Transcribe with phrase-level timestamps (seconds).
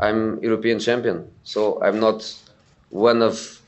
[0.00, 2.20] I'm European champion, so I'm not
[2.90, 3.60] one of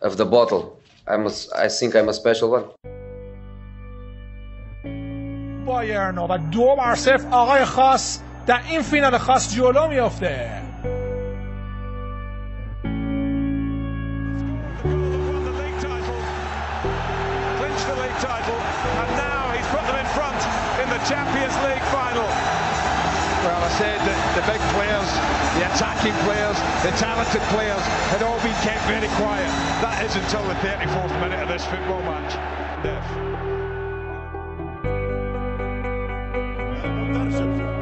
[0.00, 0.78] of the bottle.
[1.06, 2.64] I'm a, I think I'm a special one.
[5.66, 10.50] بایرن و دو بر صفر آقای خاص در این فینال خاص جلو میافته
[24.49, 25.09] big players,
[25.57, 29.49] the attacking players, the talented players had all been kept very quiet.
[29.85, 32.33] That is until the 34th minute of this football match.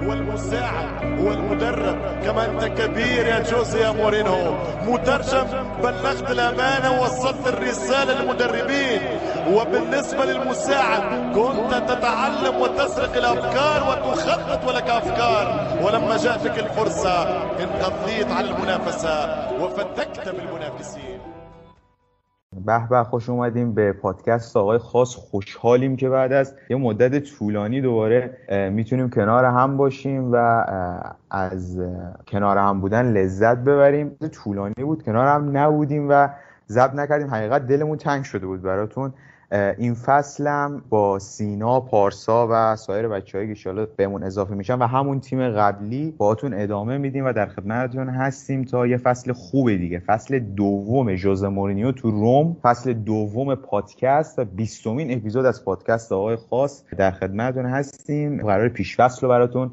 [0.07, 4.55] والمساعد والمدرب كما انت كبير يا جوزي يا مورينو
[4.87, 5.47] مترجم
[5.83, 9.01] بلغت الامانه ووصلت الرساله للمدربين
[9.55, 11.03] وبالنسبه للمساعد
[11.35, 15.45] كنت تتعلم وتسرق الافكار وتخطط ولك افكار
[15.83, 17.15] ولما جاءتك الفرصه
[17.63, 19.15] انقضيت على المنافسه
[19.61, 21.19] وفتكت بالمنافسين.
[22.65, 25.15] به به خوش اومدیم به پادکست آقای خاص.
[25.15, 28.37] خوشحالیم که بعد از یه مدت طولانی دوباره
[28.71, 30.65] می‌تونیم کنار هم باشیم و
[31.31, 31.81] از
[32.27, 34.17] کنار هم بودن لذت ببریم.
[34.43, 36.29] طولانی بود کنار هم نبودیم و
[36.69, 37.27] ضبط نکردیم.
[37.27, 39.13] حقیقت دلمون تنگ شده بود براتون.
[39.51, 45.19] این فصلم با سینا پارسا و سایر بچه‌ای که ان بهمون اضافه میشن و همون
[45.19, 49.99] تیم قبلی باهاتون ادامه میدیم و در خدمتتون هستیم تا یه فصل خوب دیگه.
[49.99, 56.35] فصل دوم ژوز مورینیو تو روم فصل دوم پادکست و بیستمین اپیزود از پادکست آقای
[56.35, 58.41] خاص در خدمتتون هستیم.
[58.41, 59.71] قرار پیش فصل رو براتون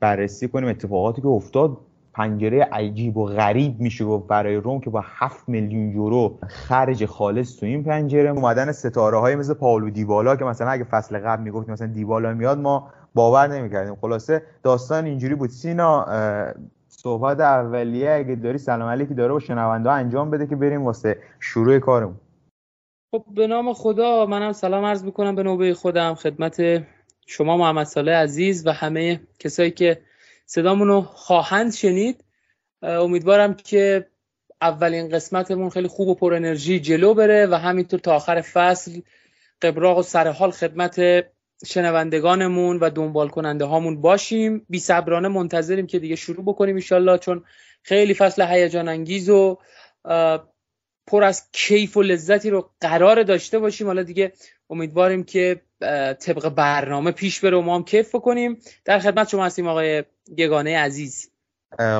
[0.00, 1.76] بررسی کنیم اتفاقاتی که افتاد
[2.16, 7.56] پنجره عجیب و غریب میشه گفت برای روم که با 7 میلیون یورو خرج خالص
[7.56, 8.30] تو این پنجره.
[8.30, 12.58] اومدن ستاره های مثل پاولو دیبالا که مثلا اگه فصل قبل می‌گفت مثلا دیبالا میاد
[12.58, 13.94] ما باور نمی‌کردیم.
[13.94, 15.50] خلاصه داستان اینجوری بود.
[15.50, 16.06] سینا
[16.88, 21.78] صحبت اولیه اگه داری سلام علیکی داره با شنونده انجام بده که بریم واسه شروع
[21.78, 22.16] کارمون.
[23.10, 25.34] خب به نام خدا منم سلام عرض می‌کنم.
[25.34, 26.62] به نوبه خودم خدمت
[27.26, 29.98] شما محمد عزیز و همه کسایی که
[30.46, 32.24] صدامون رو خواهند شنید.
[32.82, 34.06] امیدوارم که
[34.60, 39.00] اولین قسمتمون خیلی خوب و پر انرژی جلو بره و همینطور تا آخر فصل
[39.62, 41.26] قبراق و سرحال خدمت
[41.66, 44.66] شنوندگانمون و دنبال کننده هامون باشیم.
[44.68, 47.44] بی صبرانه منتظریم که دیگه شروع بکنیم ایشالله چون
[47.82, 49.58] خیلی فصل هیجان انگیز و
[51.06, 53.86] پر از کیف و لذتی رو قرار داشته باشیم.
[53.86, 54.32] حالا دیگه
[54.70, 55.60] امیدواریم که
[56.20, 58.56] طبق برنامه پیش بره و ما هم کیف بکنیم.
[58.84, 60.04] در خدمت شما هستیم آقای
[60.36, 61.30] یگانه عزیز.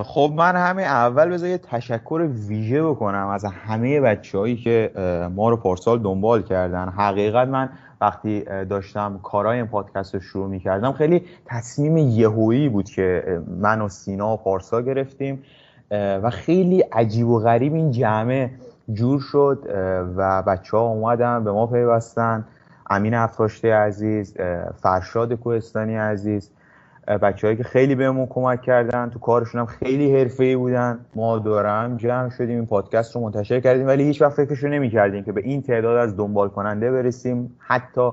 [0.04, 4.90] خب من همه اول بذار یه تشکر ویژه بکنم از همه بچههایی که
[5.34, 6.88] ما رو پارسال دنبال کردن.
[6.88, 7.68] حقیقت من
[8.00, 13.80] وقتی داشتم کارای این پادکست رو شروع می کردم خیلی تصمیم یهویی بود که من
[13.80, 15.42] و سینا و پارسا گرفتیم
[15.90, 18.50] و خیلی عجیب و غریب این جمعه
[18.92, 19.66] جور شد
[20.16, 22.44] و بچه ها اومدن به ما پیوستن.
[22.90, 24.36] امین افراشته عزیز
[24.82, 26.50] فرشاد کوهستانی عزیز
[27.22, 30.98] بچههایی که خیلی بهمون کمک کردن تو کارشون هم خیلی حرفه‌ای بودن.
[31.14, 35.24] ما دارم جمع شدیم این پادکست رو منتشر کردیم ولی هیچ وقت فکرش رو نمی‌کردیم
[35.24, 37.56] که به این تعداد از دنبال کننده برسیم.
[37.58, 38.10] حتی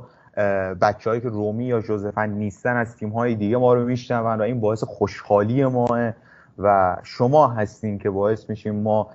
[0.82, 4.84] بچههایی که رومی یا جوزفن نیستن از تیم‌های دیگه ما رو میشنون و این باعث
[4.84, 6.12] خوشحالی ماه
[6.60, 9.10] و شما هستین که باعث میشیم ما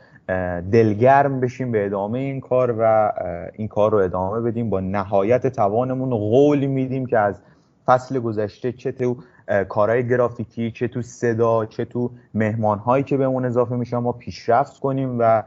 [0.73, 3.13] دلگرم بشیم به ادامه این کار و
[3.55, 4.71] این کار رو ادامه بدیم.
[4.71, 7.41] با نهایت توانمون قول میدیم که از
[7.87, 9.17] فصل گذشته چه تو
[9.69, 14.81] کارهای گرافیکی چه تو صدا چه تو مهمان هایی که بهمون اضافه میشن ما پیشرفت
[14.81, 15.43] کنیم و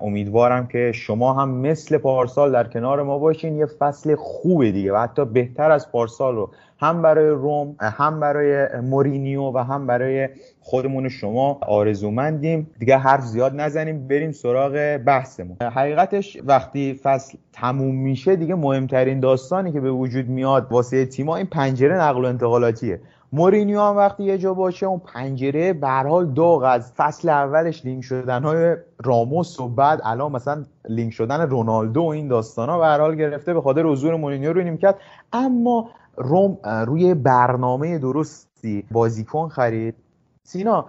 [0.00, 3.56] امیدوارم که شما هم مثل پارسال در کنار ما باشین.
[3.56, 8.80] یه فصل خوبه دیگه و حتی بهتر از پارسال رو هم برای روم هم برای
[8.80, 10.28] مورینیو و هم برای
[10.60, 12.70] خودمون شما آرزومندیم.
[12.78, 15.56] دیگه حرف زیاد نزنیم بریم سراغ بحثمون.
[15.62, 21.46] حقیقتش وقتی فصل تموم میشه دیگه مهمترین داستانی که به وجود میاد واسه تیما این
[21.46, 23.00] پنجره نقل و انتقالاتیه.
[23.32, 28.04] مورینیو هم وقتی یه جا باشه اون پنجره به حال داغ از فصل اولش لینک
[28.04, 33.02] شدن های راموس و بعد الان مثلا لینک شدن رونالدو و این داستان ها به
[33.02, 34.98] حال گرفته به خاطر حضور مورینیو رو کرد.
[35.32, 39.94] اما روم روی برنامه درستی بازیکن خرید.
[40.42, 40.86] سینا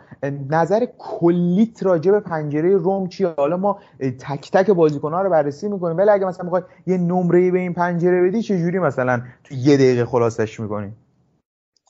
[0.49, 3.79] نظر کلیت راجع به پنجره روم چیه؟ حالا ما
[4.19, 7.73] تک تک بازیکن ها رو بررسی می‌کنیم ولی اگه مثلا می‌خوای یه نمره به این
[7.73, 10.91] پنجره بدی چه جوری مثلا تو یه دقیقه خلاصش می‌کنی؟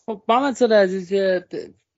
[0.06, 1.14] خب محمد عزیز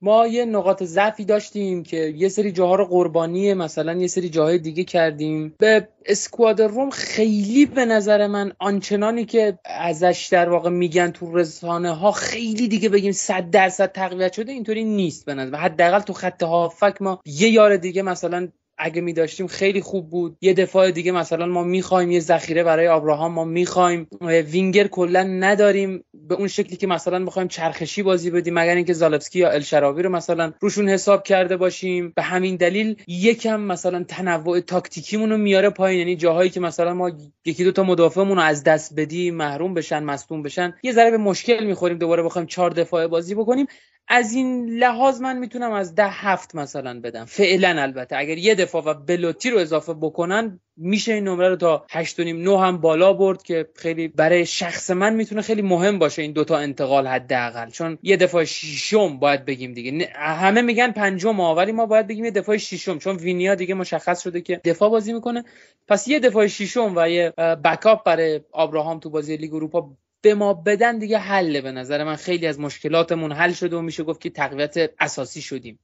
[0.02, 4.58] ما یه نقاط ضعفی داشتیم که یه سری جاها رو قربانی مثلا یه سری جاهای
[4.58, 5.54] دیگه کردیم.
[5.58, 11.90] به اسکواد روم خیلی به نظر من آنچنانی که ازش در واقع میگن تو رسانه
[11.90, 16.42] ها خیلی دیگه بگیم صد درصد تقویت شده اینطوری نیست به نظر حداقل تو خط
[16.42, 18.48] هافک ما یه یار دیگه مثلا
[18.82, 20.36] اگه می داشتیم خیلی خوب بود.
[20.40, 24.06] یه دفاع دیگه مثلا ما می‌خوایم یه ذخیره برای آبراهام ما می‌خوایم.
[24.22, 29.38] وینگر کلا نداریم به اون شکلی که مثلا می‌خوایم چرخشی بازی بدیم مگر اینکه زالفسکی
[29.38, 32.12] یا الشراوی رو مثلا روشون حساب کرده باشیم.
[32.16, 35.98] به همین دلیل یکم مثلا تنوع تاکتیکیمون رو میاره پایین.
[35.98, 37.10] یعنی جاهایی که مثلا ما
[37.44, 41.18] یکی دو تا مدافعمون رو از دست بدیم محروم بشن مصدوم بشن یه ذره به
[41.18, 43.66] مشکل می‌خوریم دوباره بخوایم چهار دفاعه بازی بکنیم.
[44.08, 47.24] از این لحاظ من می‌تونم از ده هفت مثلا بدم.
[47.24, 48.16] فعلا البته.
[48.16, 52.24] اگر یه دفاع و بلوتی رو اضافه بکنن میشه این نمره رو تا هشت و
[52.24, 56.56] نیم هم بالا برد که خیلی برای شخص من می‌تونه خیلی مهم باشه این دوتا
[56.58, 57.70] انتقال حداقل.
[57.70, 60.08] چون یه دفاع ششم باید بگیم دیگه.
[60.14, 64.40] همه میگن پنجم ولی ما باید بگیم یه دفاع ششم چون وینیا دیگه مشخص شده
[64.40, 65.44] که دفاع بازی می‌کنه.
[65.88, 67.30] پس یه دفاع ششم و یه
[67.64, 69.90] بکاپ برای ابراهام تو بازی لیگ اروپا
[70.20, 72.16] به ما بدن دیگه حله به نظر من.
[72.16, 75.78] خیلی از مشکلاتمون حل شده و میشه گفت که تقویت اساسی شدیم.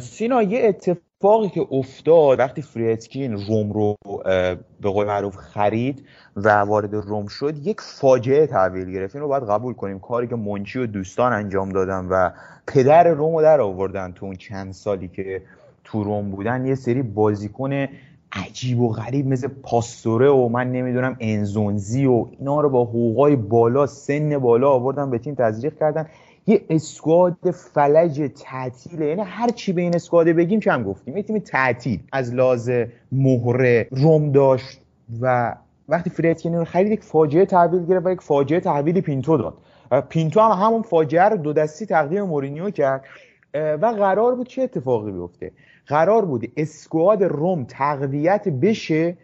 [0.00, 0.78] سینا یه
[1.20, 3.96] اتفاقی که افتاد وقتی فریتکین روم رو
[4.80, 6.04] به قول معروف خرید
[6.36, 9.16] و وارد روم شد یک فاجعه تحویل گرفت.
[9.16, 9.98] این رو باید قبول کنیم.
[9.98, 12.30] کاری که منچی و دوستان انجام دادن و
[12.66, 15.42] پدر روم رو در آوردن تو اون چند سالی که
[15.84, 17.86] تو روم بودن یه سری بازیکن
[18.32, 23.86] عجیب و غریب مثل پاستوره و من نمی‌دونم انزونزی و اینا رو با حقوقای بالا
[23.86, 26.06] سن بالا آوردن به تیم تزریق کردن.
[26.48, 29.06] یه squad فلج تعطیله.
[29.06, 32.00] یعنی هر چی به این squad بگیم کم گفتیم؟ یه تیم تعطیل.
[32.12, 32.70] از لحاظ
[33.12, 34.80] مهره روم داشت
[35.20, 35.54] و
[35.88, 39.54] وقتی فریدکین رو خرید یک فاجعه تحویل گرفت و یک فاجعه تحویل پینتو داد.
[40.08, 43.04] پینتو هم همون فاجعه رو دو دستی تقدیم مورینیو کرد.
[43.54, 45.52] و قرار بود چه اتفاقی بیفته؟
[45.86, 49.16] قرار بود squad روم تقویت بشه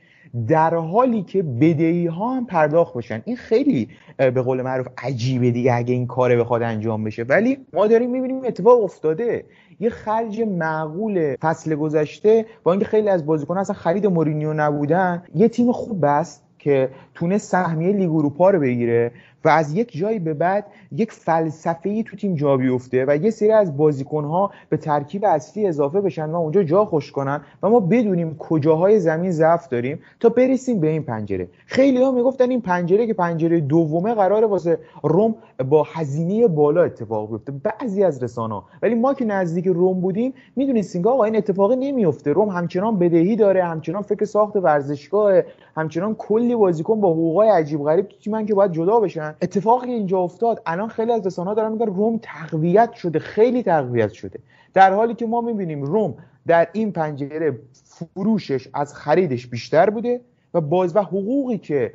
[0.49, 3.23] در حالی که بدهی ها هم پرداخت بشن.
[3.25, 7.23] این خیلی به قول معروف عجیبه دیگه اگه این کار بخواد انجام بشه.
[7.23, 9.45] ولی ما داریم می‌بینیم اتفاق افتاده.
[9.81, 15.49] یه خرج معقول فصل گذشته با اینکه خیلی از بازیکن اصلا خرید مورینیو نبودن یه
[15.49, 19.13] تیم خوب بست که تونه سهمیه لیگ اروپا رو بگیره.
[19.45, 23.31] و از یک جایی به بعد یک فلسفه ای تو تیم جا بیفته و یه
[23.31, 27.71] سری از بازیکن ها به ترکیب اصلی اضافه بشن و اونجا جا خوش کنن و
[27.71, 31.49] ما بدونیم کجاهای زمین ضعف داریم تا برسیم به این پنجره.
[31.67, 35.35] خیلی ها می‌گفتن این پنجره که پنجره دومه قرار واسه روم
[35.71, 37.53] با هزینه بالا اتفاق بیفته.
[37.53, 42.33] بعضی از رسانه ولی ما که نزدیک روم بودیم می‌دونستیم که آقا این اتفاقی نمیفته
[42.33, 45.43] روم همچنان بدهی داره همچنان فکر ساخت ورزشگاه
[45.77, 48.09] همچنان کلی بازیکن با حقوقای عجیب غریب.
[48.09, 51.87] تو تیمن که باید جدا بشن اتفاقی اینجا افتاد الان خیلی از رسانه‌ها دارن میگن
[51.87, 54.39] روم تقویت شده خیلی تقویت شده.
[54.75, 56.15] در حالی که ما می‌بینیم روم
[56.47, 60.21] در این پنجره فروشش از خریدش بیشتر بوده
[60.55, 61.93] و باز و حقوقی که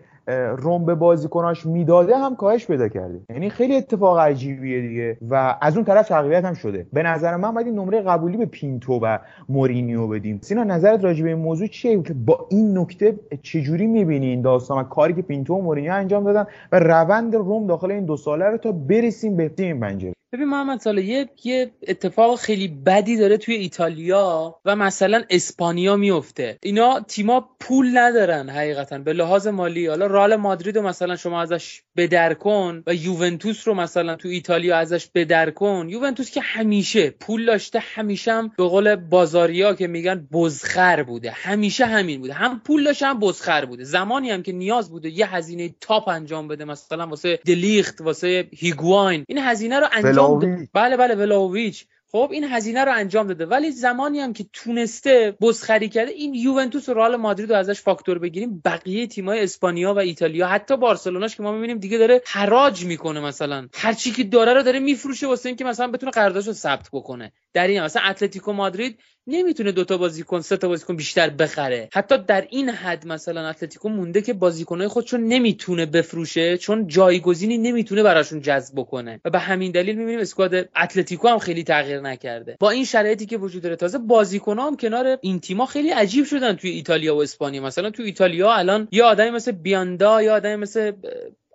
[0.57, 3.21] روم به بازیکناش می‌داده هم کاهش پیدا کرده.
[3.29, 5.17] یعنی خیلی اتفاق عجیبیه دیگه.
[5.29, 6.87] و از اون طرف تقویت هم شده.
[6.93, 9.17] به نظر من باید نمره قبولی به پینتو و
[9.49, 10.39] مورینیو بدیم.
[10.41, 14.83] سینا نظرت راجع به این موضوع چیه؟ که با این نکته چجوری می‌بینی این داستان
[14.83, 18.57] کاری که پینتو و مورینیو انجام دادن و روند روم داخل این دو ساله رو
[18.57, 23.55] تا برسیم به این پنجره؟ ببین محمد ساله یه یه اتفاق خیلی بدی داره توی
[23.55, 26.57] ایتالیا و مثلا اسپانیا میفته.
[26.63, 28.97] اینا تیما پول ندارن حقیقتا.
[28.97, 33.73] به لحاظ مالی حالا رئال مادرید رو مثلا شما ازش بدر کن و یوونتوس رو
[33.73, 35.87] مثلا تو ایتالیا ازش بدر کن.
[35.89, 41.31] یوونتوس که همیشه پول داشته همیشه هم به قول بازاریا که میگن بزخر بوده.
[41.31, 42.33] همیشه همین بوده.
[42.33, 43.83] هم پول داشته هم بزخر بوده.
[43.83, 49.25] زمانی هم که نیاز بوده یه هزینه تاپ انجام بده مثلا واسه دلیخت واسه هیگواین.
[49.27, 50.69] این هزینه رو انجام ده.
[50.73, 53.45] بله بله ولاویچ خب این هزینه رو انجام داده.
[53.45, 58.19] ولی زمانی هم که تونسته بزخری کرده این یوونتوس و رئال مادرید رو ازش فاکتور
[58.19, 58.61] بگیریم.
[58.65, 63.67] بقیه تیمای اسپانیا و ایتالیا حتی بارسلوناش که ما می‌بینیم دیگه داره حراج می‌کنه مثلا.
[63.73, 67.31] هر چی که داره رو داره میفروشه واسه اینکه مثلا بتونه قراردادش رو ثبت بکنه.
[67.53, 71.89] در این مثلا اتلتیکو مادرید نمی‌تونه دوتا بازیکن سه تا بازیکن بیشتر بخره.
[71.93, 78.03] حتی در این حد مثلا اتلتیکو مونده که بازیکنهای خودشون نمی‌تونه بفروشه چون جایگزینی نمی‌تونه
[78.03, 79.21] براشون جذب بکنه.
[79.25, 82.57] و به همین دلیل می‌بینیم اسکواد اتلتیکو هم خیلی تغییر نکرده.
[82.59, 86.55] با این شرایطی که وجود داره تازه بازیکن‌ها هم کنار این تیما خیلی عجیب شدن
[86.55, 87.63] توی ایتالیا و اسپانیا.
[87.63, 90.91] مثلا توی ایتالیا الان یه آدمی مثل بیاندا یا آدمی مثل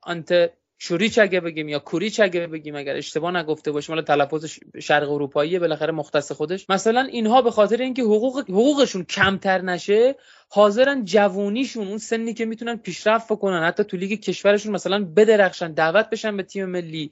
[0.03, 0.51] آنت
[0.87, 5.59] شوریچ اگه بگیم یا کوریچ اگه بگیم اگر اشتباه نگفته باشیم حالا تلفظ شرق اروپایی
[5.59, 6.71] بالاخره مختص خودش.
[6.71, 10.17] مثلا اینها به خاطر اینکه حقوق حقوقشون کمتر نشه
[10.49, 16.11] حاضرن جوونیشون اون سنی که می‌تونن پیشرفت کنن حتی تو لیگ کشورشون مثلا بدرخشن دعوت
[16.11, 17.11] بشن به تیم ملی.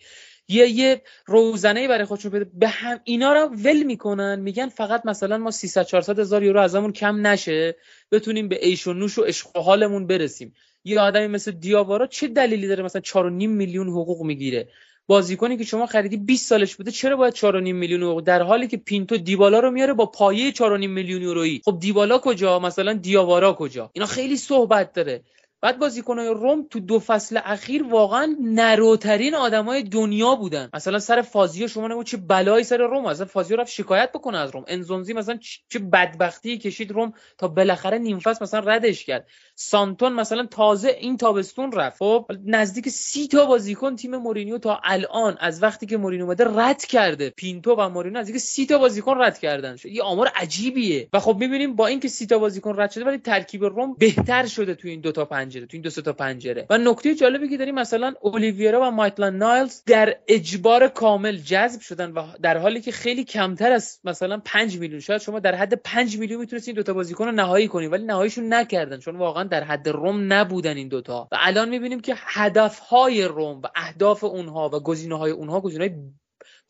[0.49, 4.41] یه یه روزنه برای خودشون بده به هم اینا رو ول می‌کنن.
[4.41, 7.77] میگن فقط مثلا ما 300 400 هزار یورو ازمون کم نشه
[8.11, 10.55] بتونیم به ایش و نوش و عشق حالمون برسیم.
[10.85, 13.13] یه آدمی مثل دیاوارا چه دلیلی داره مثلا 4.5
[13.49, 14.69] میلیون حقوق می‌گیره؟
[15.07, 18.77] بازیکنی که شما خریدی 20 سالش بوده چرا باید 4.5 میلیون یورو در حالی که
[18.77, 21.63] پینتو دیبالا رو میاره با پایه 4.5 میلیون یورویی.
[21.65, 25.23] خب دیبالا کجا؟ مثلا دیاوارا کجا؟ اینا خیلی صحبت داره.
[25.63, 30.71] بعد بازیکنهای روم تو دو فصل اخیر واقعا نروترین آدمای دنیا بودن.
[30.75, 33.05] مثلا سر فازیو شما نگو چه بلایی سر روم.
[33.09, 34.65] مثلا فازیو رفت شکایت بکنه از روم.
[34.69, 35.39] انزونزی مثلا
[35.69, 39.29] چه بدبختی کشید روم تا بالاخره نیم فصل مثلا ردش کرد.
[39.55, 41.99] سانتون مثلا تازه این تابستون رفت.
[41.99, 46.85] خب نزدیک سی تا بازیکن تیم مورینیو تا الان از وقتی که مورینیو اومده رد
[46.85, 47.31] کرده.
[47.31, 49.77] پینتو و مورینیو نزدیک سی تا بازیکن رد کردن.
[49.77, 51.09] شد یه آمار عجیبیه.
[51.13, 54.75] و خب می‌بینیم با اینکه سی تا بازیکن رد شده ولی ترکیب روم بهتر شده
[54.75, 56.67] تو این دو تا پنجره تو این دو تا پنجره.
[56.71, 62.13] و نکته جالبی که داریم مثلا اولیویرا و مایتلند نایلز در اجبار کامل جذب شدن
[62.13, 66.19] و در حالی که خیلی کمتر از مثلا 5 میلیون شاید شما در حد 5
[66.19, 69.65] میلیون می‌تونید این دو تا بازیکن رو نهایی کنید ولی نهاییشون نکردن چون واقعا در
[69.65, 74.81] حد روم نبودن این دوتا و الان می‌بینیم که هدفهای روم و اهداف اونها و
[74.81, 75.97] گزینه های اونها گزینه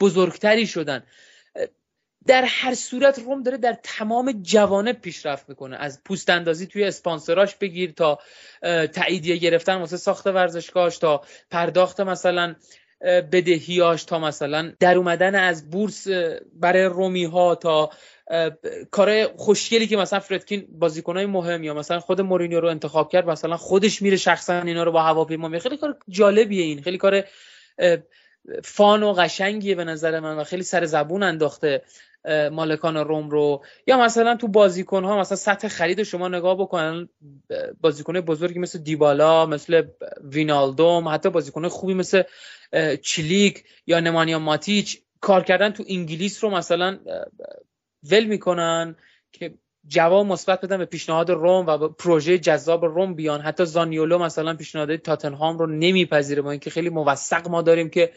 [0.01, 1.03] بزرگتری شدن.
[2.27, 5.77] در هر صورت روم داره در تمام جوانب پیشرفت می‌کنه.
[5.77, 8.19] از پوست اندازی توی اسپانسراش بگیر تا
[8.93, 12.55] تاییدیه گرفتن واسه ساخت ورزشگاهش تا پرداخت مثلا
[13.03, 16.09] بدهیاش تا مثلا در اومدن از بورس
[16.55, 17.91] برای رومی ها تا
[18.91, 23.57] کار خوشگلی که مثلا فردکین بازیکنای مهم یا مثلا خود مورینیو رو انتخاب کرد مثلا
[23.57, 26.83] خودش میره شخصا اینا رو با هواپیما میره خیلی کار جالبیه این.
[26.83, 27.25] خیلی کار
[28.65, 31.83] فان و قشنگیه به نظر من و خیلی سر زبون انداخته
[32.53, 33.65] مالکان روم رو.
[33.87, 37.09] یا مثلا تو بازیکن ها مثلا سطح خرید شما نگاه بکنن
[37.81, 39.83] بازیکن بزرگی مثل دیبالا مثل
[40.25, 42.23] وینالدوم حتی بازیکن خوبی مثل
[43.03, 46.99] چلیک یا نمانیا ماتیچ کار کردن تو انگلیس رو مثلا
[48.11, 48.97] ول می‌کنن
[49.33, 49.55] که
[49.87, 53.41] جواب مثبت بدن به پیشنهاد روم و پروژه جذاب روم بیان.
[53.41, 58.13] حتی زانیولو مثلا پیشنهاد تاتنهام رو نمیپذیره با اینکه خیلی موثق ما داریم که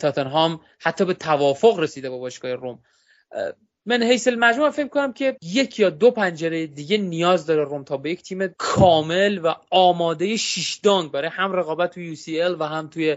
[0.00, 2.78] تاتنهام حتی به توافق رسیده با باشگاه روم.
[3.86, 7.96] من حیث المجموع فکر کنم که یک یا دو پنجره دیگه نیاز داره روم تا
[7.96, 13.16] به یک تیم کامل و آماده شیشدانگ برای هم رقابت توی UCL و هم توی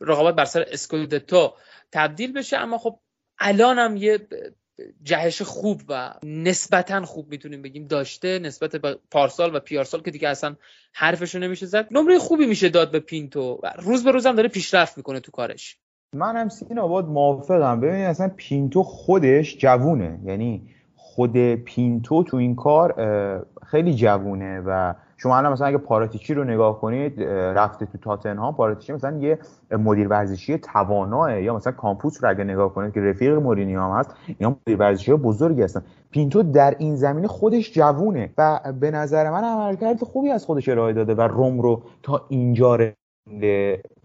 [0.00, 1.54] رقابت بر سر اسکودتو
[1.92, 2.56] تبدیل بشه.
[2.56, 2.98] اما خب
[3.38, 4.28] الان هم یه
[5.02, 10.28] جهش خوب و نسبتا خوب می‌تونیم بگیم داشته نسبت به پارسال و پیارسال که دیگه
[10.28, 10.56] اصلا
[10.92, 11.88] حرفشو نمیشه زد.
[11.90, 15.78] نمره خوبی میشه داد به پینتو و روز به روزم داره پیشرفت می‌کنه تو کارش.
[16.12, 17.80] من هم سینا باهات موافقم.
[17.80, 20.20] ببینید اصلا پینتو خودش جوونه.
[20.24, 20.62] یعنی
[20.96, 22.94] خود پینتو تو این کار
[23.66, 28.92] خیلی جوونه و شما الان مثلا اگه پاراتیچی رو نگاه کنید رفته تو تاتنهام پاراتیچی
[28.92, 29.38] مثلا یه
[29.70, 34.14] مدیر ورزشی تواناه یا مثلا کامپوس رو اگه نگاه کنید که رفیق مورینیو هم هست
[34.40, 35.82] یا مدیر ورزشی بزرگی هستن.
[36.10, 40.92] پینتو در این زمینه خودش جوونه و به نظر من عملکرد خوبی از خودش ارائه
[40.92, 42.78] داده و روم رو تا اینجا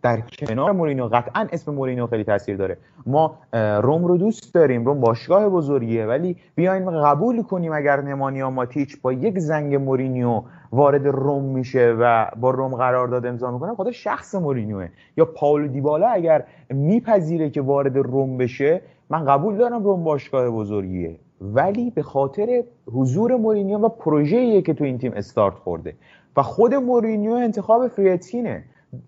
[0.02, 2.78] در کنار مورینو قطعا اسم مورینو خیلی تاثیر داره.
[3.06, 3.38] ما
[3.82, 9.14] روم رو دوست داریم روم باشگاه بزرگیه ولی بیاین قبول کنیم اگر نمانیا ماتیچ با
[9.14, 13.76] یک زنگ مورینیو وارد روم میشه و با روم قرارداد امضا می‌کنه.
[13.76, 14.88] خدا شخص مورینیوه.
[15.18, 21.16] یا پاولو دیبالا اگر میپذیره که وارد روم بشه من قبول دارم روم باشگاه بزرگیه.
[21.42, 25.94] ولی به خاطر حضور مورینیو و پروژه‌ایه که تو این تیم استارت خورده.
[26.38, 28.64] و خود مورینیو انتخاب فریتکینه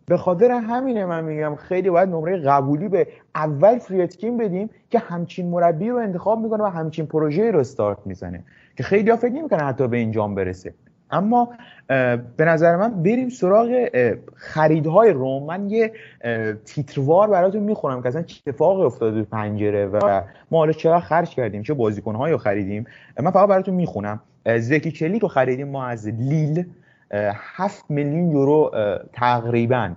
[0.06, 5.50] به خاطر همینه من میگم خیلی باید نمره قبولی به اول فریتکین بدیم که همچین
[5.50, 8.44] مربی رو انتخاب می‌کنه و همچین پروژه رو استارت می‌زنه.
[8.78, 10.74] که خیلی ها فکر نمی‌کنه حتی به اینجام برسه.
[11.12, 11.50] اما
[12.38, 13.90] به نظر من بریم سراغ
[14.36, 15.94] خریدهای روم من یه
[16.66, 21.30] تیتروار براتون می‌خونم که اصلا چه اتفاقی افتاده تو پنجره و ما حالا چقدر خرج
[21.30, 22.86] کردیم چه بازیکنهایی رو خریدیم.
[23.20, 24.20] من فقط براتون می‌خونم.
[24.58, 25.68] زکی چلیک رو خریدیم.
[25.68, 26.66] ما از لیل
[27.36, 28.72] 7 میلیون یورو
[29.14, 29.92] تقریبا.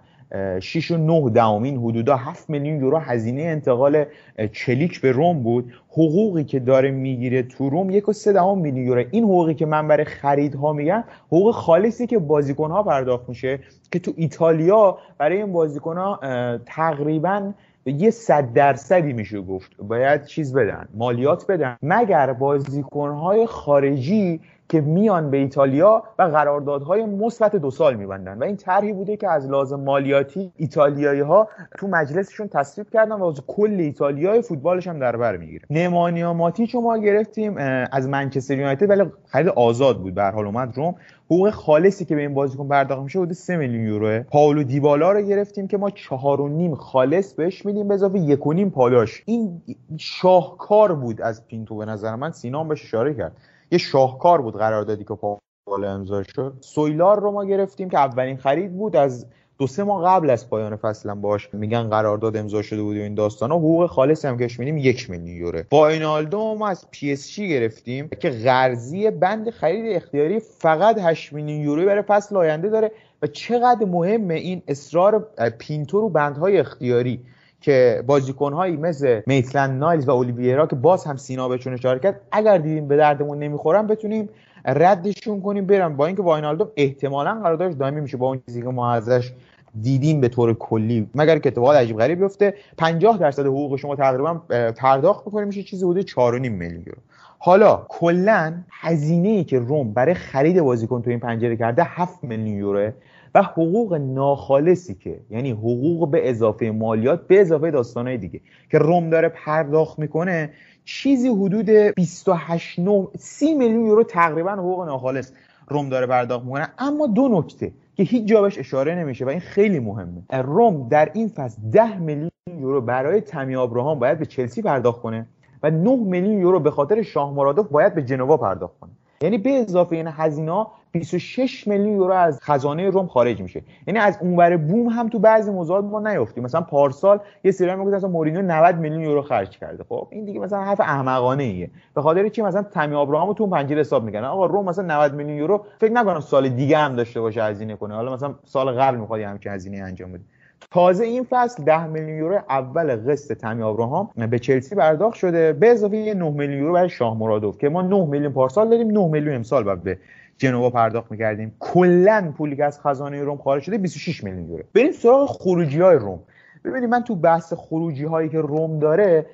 [0.61, 4.05] 6 و 9 دهمین حدودا 7 میلیون یورو هزینه انتقال
[4.53, 5.73] چلیک به روم بود.
[5.91, 9.67] حقوقی که داره می‌گیره تو روم یک و سه دهم میلیون یورو این حقوقی که
[9.67, 13.59] من برای خریدها میگم حقوق خالصی که بازیکن ها پرداخت میشه
[13.93, 16.21] که تو ایتالیا برای این بازیکن ها
[16.67, 17.53] تقریبا
[17.87, 19.71] یه صد درصدی میشه گفت.
[19.77, 21.77] باید چیز بدن مالیات بدن.
[21.83, 28.39] مگر بازیکنهای خارجی که میان به ایتالیا و قراردادهای مثبت دو سال میبندن.
[28.39, 33.25] و این طرحی بوده که از لازم مالیاتی ایتالیایی ها تو مجلسشون تصویب کردن و
[33.25, 35.67] از کل ایتالیای فوتبالش هم در بر می‌گیره.
[35.71, 37.57] نمانیا ماتیچو ما گرفتیم
[37.93, 40.15] از منچستر یونایتد ولی خرید آزاد بود.
[40.15, 40.95] به حال اومد روم.
[41.27, 45.23] حقوق خالصی که به این بازیکن پرداخت میشه بوده 3 میلیون یوروه پاولو دیبالا رو
[45.23, 49.23] گرفتیم که ما چهار و نیم خالص بهش میدیم به اضافه یک و نیم پاداش.
[49.27, 49.63] این
[49.97, 52.33] شاهکار بود از پینتو به نظر من.
[52.33, 53.37] سینام بهش اشاره کرد.
[53.75, 56.55] یه شاهکار بود قراردادی با پاولو امضا شد.
[56.61, 58.97] سویلار رو ما گرفتیم که اولین خرید بود.
[58.97, 59.27] از
[59.59, 63.15] دو سه ماه قبل از پایان فصل باش میگن قرارداد امضا شده بود و این
[63.15, 63.57] داستان ها.
[63.57, 65.67] حقوق خالص هم که میدیم یک میلیون یورو.
[65.71, 71.61] واینالدوم ما از پی اس جی گرفتیم که قرضی بند خرید اختیاری فقط 8 میلیون
[71.61, 75.29] یورو برای فصل آینده داره و چقدر مهمه این اصرار
[75.59, 77.21] پینتو رو بندهای اختیاری.
[77.65, 82.59] که بازیکنهایی مثل میتلند نایلز و اولیویرا که باز هم سینا بهشون اشاره کرد اگر
[82.59, 84.29] دیدیم به دردمون نمی‌خورن بتونیم
[84.65, 88.93] ردشون کنیم برم با اینکه واینالدو احتمالا قراردادش دائمی میشه با اون چیزی که ما
[88.93, 89.33] ازش
[89.81, 91.11] دیدیم به طور کلی.
[91.15, 94.35] مگر که اتفاقات عجیب غریب بیفته 50 درصد حقوق شما تقریبا
[94.77, 96.99] پرداخت بکنیم میشه چیزی حدود 4.5 میلیون یورو.
[97.39, 102.59] حالا کلا هزینه ای که روم برای خرید بازیکن تو این پنجره کرده 7 میلیون
[102.59, 102.93] یوروه.
[103.35, 109.11] و حقوق ناخالصی که یعنی حقوق به اضافه مالیات به اضافه داستانهای دیگه که روم
[109.11, 110.51] داره پرداخت می‌کنه
[110.85, 112.81] چیزی حدود 28
[113.19, 115.33] 30 میلیون یورو تقریبا حقوق ناخالص
[115.69, 116.69] روم داره پرداخت می‌کنه.
[116.79, 120.23] اما دو نکته که هیچ جا بهش اشاره نمیشه و این خیلی مهمه.
[120.33, 125.27] روم در این فصل 10 میلیون یورو برای تمی ابراهام باید به چلسی پرداخت کنه
[125.63, 128.91] و 9 میلیون یورو به خاطر شاه مرادوف باید به جنوا پرداخت کنه.
[129.23, 133.63] یعنی به اضافه این هزینه 26 میلیون یورو از خزانه روم خارج میشه.
[133.87, 137.95] یعنی از اونور بوم هم تو بعضی موضوعات ما نیافتیم مثلا پارسال یه سری می‌گفت
[137.95, 139.85] مثلا مورینیو 90 میلیون یورو خرج کرده.
[139.89, 141.71] خب این دیگه مثلا حرف احمقانه ایه.
[141.95, 145.39] به خاطر چی؟ مثلا تمی ابراهام تو پنجره حساب می‌کنه آقا روم مثلا 90 میلیون
[145.39, 147.95] یورو فکر نکنم سال دیگه هم داشته باشه هزینه کنه.
[147.95, 150.23] حالا مثلا سال قبل می‌خواد همچین هزینه انجام بده.
[150.71, 155.53] تازه این فصل 10 میلیون یورو اول قسط تمی ابراهام به چلسی پرداخت شده.
[155.53, 159.09] به اضافه 9 میلیون یورو برای شاه مرادوف که ما 9 میلیون پارسال داریم 9
[159.09, 159.99] میلیون امسال بعد به
[160.39, 161.57] جنوا پرداخت می‌کردیم.
[161.61, 164.63] کلا پولی که از خزانه روم خارج شده 26 میلیون یورو.
[164.75, 166.21] بریم سراغ خروجی های روم.
[166.65, 169.27] ببینید من تو بحث خروجی هایی که روم داره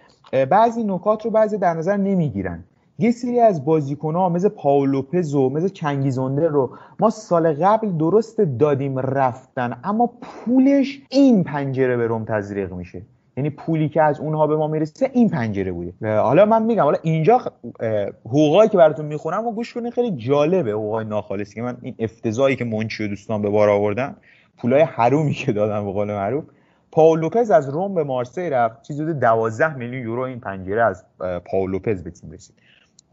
[0.50, 2.64] بعضی نکات رو بعضی در نظر نمی‌گیرن.
[2.99, 8.40] یه سری از بازیکن ها مثل پاولوپز و مثل چنگیزونده رو ما سال قبل درست
[8.40, 13.02] دادیم رفتن اما پولش این پنجره به روم تزریق میشه.
[13.40, 16.16] یعنی پولی که از اونها به ما می‌رسه این پنجره بوده.
[16.16, 17.40] حالا من میگم حالا اینجا
[18.25, 22.57] حقوقایی که براتون می‌خونم و گوش کنید خیلی جالبه حقوقای ناخالصی که من این افتضاحی
[22.57, 24.16] که منچی و دوستان به بار آوردن
[24.59, 26.44] پولای حرومی که دادن به قول معروف.
[26.92, 28.83] پاول لوپز از روم به مارسی رفت.
[28.83, 31.05] چیزی حدود 12 میلیون یورو این پنجره از
[31.50, 32.57] پاول لوپز به تیم رسید.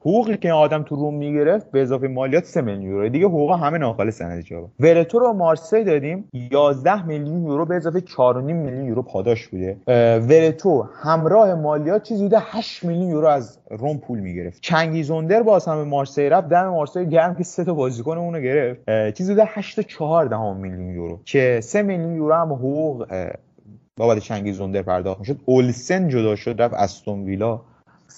[0.08, 3.78] حقوقی که آدم تو روم می‌گرفت به اضافه مالیات 3 میلیون یورو دیگه حقوق همه
[3.78, 9.02] ناخالص سند جواب ورتو رو مارسی دادیم 11 میلیون یورو به اضافه 4.5 میلیون یورو
[9.02, 9.78] پاداش بوده.
[10.18, 14.62] ورتو همراه مالیات چیزی بوده 8 میلیون یورو از روم پول می‌گرفت.
[14.62, 19.14] چنگیزوندر باز هم مارسی رفت دم مارسی گرم که سه تا بازیکن اونو گرفت.
[19.14, 23.08] چیزی بوده 8 4 میلیون یورو که 3 میلیون یورو هم حقوق
[23.98, 25.38] بابت چنگیزوندر پرداخت می‌شد.
[25.46, 27.62] اولسن جدا شد رفت استون ویلا.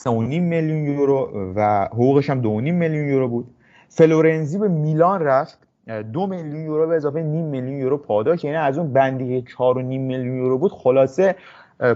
[0.03, 3.47] 3.5 میلیون یورو و حقوقش هم 2.5 میلیون یورو بود.
[3.89, 5.59] فلورنزی به میلان رفت
[6.13, 8.43] دو میلیون یورو به اضافه نیم میلیون یورو پاداش.
[8.43, 11.35] یعنی از اون بندی که 4.5 میلیون یورو بود خلاصه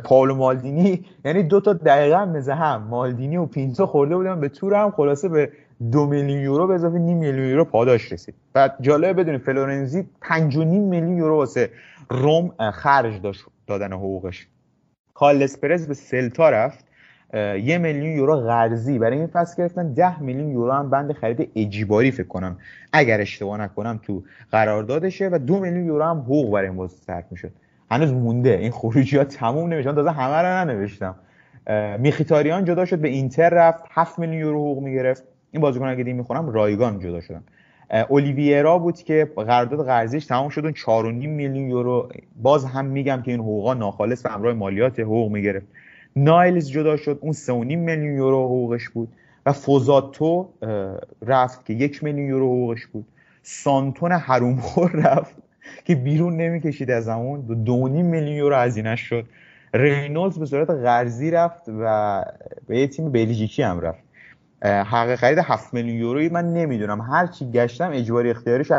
[0.04, 4.74] پاولو مالدینی یعنی دو تا دقیقا مثل هم مالدینی و پینتو خورده بودن به تور
[4.74, 5.52] هم خلاصه به
[5.92, 8.36] دو میلیون یورو به اضافه نیم میلیون یورو پاداش رسید.
[8.56, 11.70] و جالب بدونید فلورنزی 5.5 میلیون یورو واسه
[12.10, 14.48] روم خرج داشت دادن حقوقش.
[15.14, 16.83] کارلس پرز به سلتا رفت.
[17.34, 19.00] یه میلیون یورو قرضی.
[19.00, 22.58] برای این فصل گرفتن ده میلیون یورو هم بند خرید اجباری فکر کنم.
[22.94, 27.26] اگر اشتباه نکنم تو قراردادشه و دو میلیون یورو هم حقوق برای این بازی صرف
[27.32, 27.52] می‌شد.
[27.92, 28.58] هنوز مونده.
[28.58, 31.16] این خروجی ها تموم نمیشن تازه همه رو ننوشتم.
[32.00, 33.84] میخیتاریان جدا شد به اینتر رفت.
[33.92, 35.24] 7 میلیون یورو حقوق می‌گرفت.
[35.52, 37.44] این بازیکن اگه دیم می‌خونم رایگان جدا شدن.
[37.92, 42.10] اولیویرا بود که قرارداد قرضیش تمام شد اون 4.5 میلیون یورو.
[42.42, 45.68] باز هم میگم که این حقوقا ناخالص و همراه مالیات حقوق می‌گرفت.
[46.16, 49.10] نایلز جدا شد اون 3.5 میلیون یورو حقوقش بود.
[49.46, 50.50] و فوزاتو
[51.26, 53.06] رفت که یک میلیون یورو حقوقش بود.
[53.44, 55.36] سانتون حرومخور رفت
[55.86, 57.42] که بیرون نمی‌کشید از همون.
[57.42, 59.26] دو, دو میلیون یورو هزینه شد.
[59.74, 62.26] رینولز به صورت قرضی رفت و
[62.68, 64.04] به یه تیم بلژیکی هم رفت.
[64.64, 67.02] حق خرید 7 میلیون یورویی من نمی‌دونم.
[67.02, 68.72] هر چی گشتم اجباری اختیاریش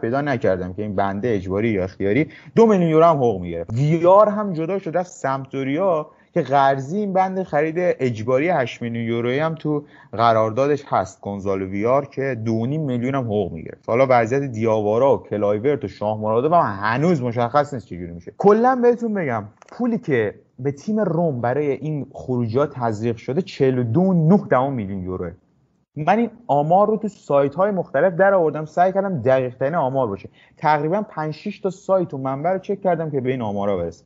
[0.00, 3.72] پیدا نکردم که این بنده اجباری یا اختیاری دو میلیون یورو هم حقوق می‌گرفت.
[3.72, 9.38] ویار هم جدا شد رفت سمتوریا که قرضی این بند خرید اجباری 8 میلیون یورویی
[9.38, 11.20] هم تو قراردادش هست.
[11.20, 16.20] گونزالو ویار که 2.5 میلیون هم حقوق می‌گیره حالا وضعیت دیاوارا و کلایورت و شاه
[16.20, 18.32] مرادوف هم هنوز مشخص نیست چجوری میشه.
[18.38, 25.02] کلا بهتون بگم پولی که به تیم روم برای این خروجات تزریق شده 42.9 میلیون
[25.02, 25.32] یوروه.
[25.96, 30.28] من این آمار رو تو سایت های مختلف در آوردم سعی کردم دقیق آمار باشه.
[30.56, 34.04] تقریبا 5 6 تا سایت و منبع رو چک کردم که به این آمارا برسه.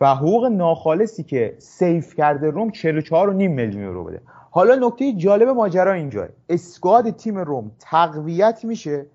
[0.00, 4.20] و حقوق ناخالصی که save کرده روم 44 و نیم میلیون یورو بده.
[4.50, 6.28] حالا نکته جالب ماجرا اینجا.
[6.48, 9.06] اسکواد تیم روم تقویت میشه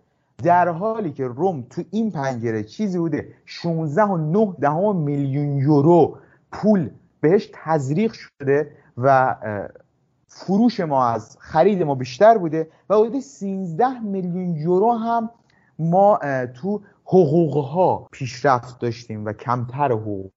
[0.44, 6.18] در حالی که روم تو این پنجره چیزی بوده 16 و 9 دهم میلیون یورو
[6.52, 6.89] پول
[7.22, 9.36] بهش تزریق شده و
[10.28, 15.30] فروش ما از خرید ما بیشتر بوده و حدود 13 میلیون یورو هم
[15.80, 16.20] ما
[16.62, 20.32] تو حقوق ها پیشرفت داشتیم و کمتر حقوق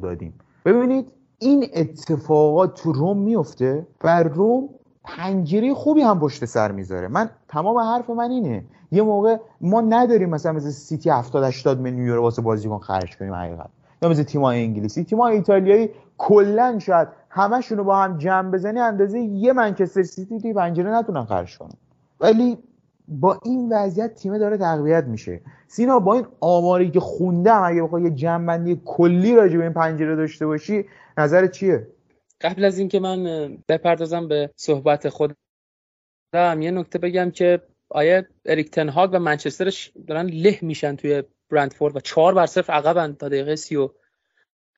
[0.00, 0.34] دادیم.
[0.64, 4.68] ببینید این اتفاقات تو روم میفته و روم
[5.04, 7.08] پنجره خوبی هم پشت سر می‌ذاره.
[7.08, 8.64] من تمام حرف من اینه.
[8.92, 13.34] یه موقع ما نداریم مثلا مثل سیتی 70 80 میلیون یورو واسه بازیکن خرج کنیم
[13.34, 13.68] حقیقت.
[14.02, 15.04] یا مثل تیم‌های انگلیسی.
[15.04, 20.54] تیم‌های ایتالیایی کلا شاید همشون رو با هم جمع بزنی اندازه یه منچستر سیتی توی
[20.54, 21.74] پنجره نتونن خرج کنن.
[22.20, 22.58] ولی
[23.10, 25.40] با این وضعیت تیم داره تقویت میشه.
[25.68, 30.16] سینا با این آماری که خوندم اگه بخوای یه جنبندی کلی راجع به این پنجره
[30.16, 30.84] داشته باشی
[31.18, 31.86] نظر چیه؟
[32.40, 33.24] قبل از اینکه من
[33.68, 35.36] بپردازم به صحبت خودم
[36.60, 42.00] یه نکته بگم که آیا اریک تنهاگ و منچسترش دارن له میشن توی برندفورد و
[42.00, 43.90] چهار بر صفر عقبن تا دقیقه سی و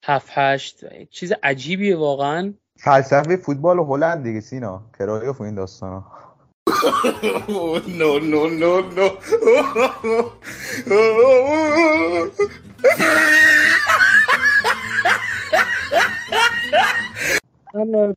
[0.05, 1.09] هفت هشت.
[1.11, 2.55] چیز عجیبیه واقعا.
[2.77, 4.83] فلسفه فوتبال هلند دیگه سینا.
[4.99, 6.07] کرایوف این داستانا.
[7.87, 9.07] No, no, no, no.
[17.75, 18.15] من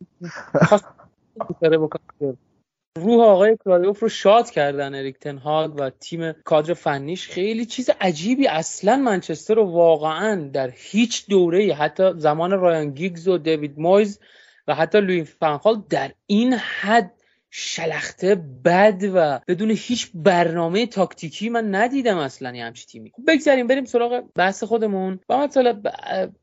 [2.97, 7.29] روح آقای کرایوف رو شاد کردن اریک تنهاگ و تیم کادر فنیش.
[7.29, 8.47] خیلی چیز عجیبی.
[8.47, 14.19] اصلا منچستر رو واقعا در هیچ دوره حتی زمان رایان گیگز و دیوید مویز
[14.67, 17.11] و حتی لوی فنخال در این حد
[17.49, 23.11] شلخته بد و بدون هیچ برنامه تاکتیکی من ندیدم اصلا یه همچی تیمی.
[23.27, 25.19] بگذاریم بریم سراغ بحث خودمون.
[25.29, 25.87] و مثلا ب...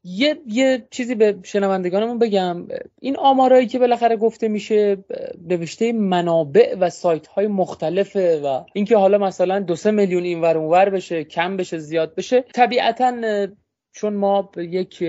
[0.04, 2.68] یه یه چیزی به شنوندگانمون بگم.
[3.00, 5.04] این آمارایی که بالاخره گفته میشه
[5.48, 10.90] نوشته منابع و سایت های مختلفه و اینکه حالا مثلا دو سه میلیون اینور اونور
[10.90, 12.40] بشه کم بشه زیاد بشه.
[12.40, 13.46] طبیعتا
[13.92, 15.04] چون ما یک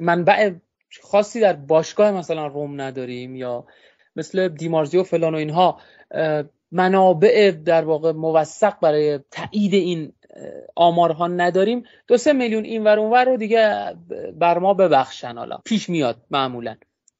[0.00, 0.52] منبع
[1.02, 3.66] خاصی در باشگاه مثلا روم نداریم یا
[4.18, 5.80] مثل دیمارزی و فلان و اینها
[6.72, 10.12] منابع در واقع موثق برای تایید این
[10.76, 11.82] آمارها نداریم.
[12.06, 13.94] دو سه میلیون این ور اونور رو دیگه
[14.38, 15.58] بر ما ببخشن حالا.
[15.64, 16.76] پیش میاد معمولا.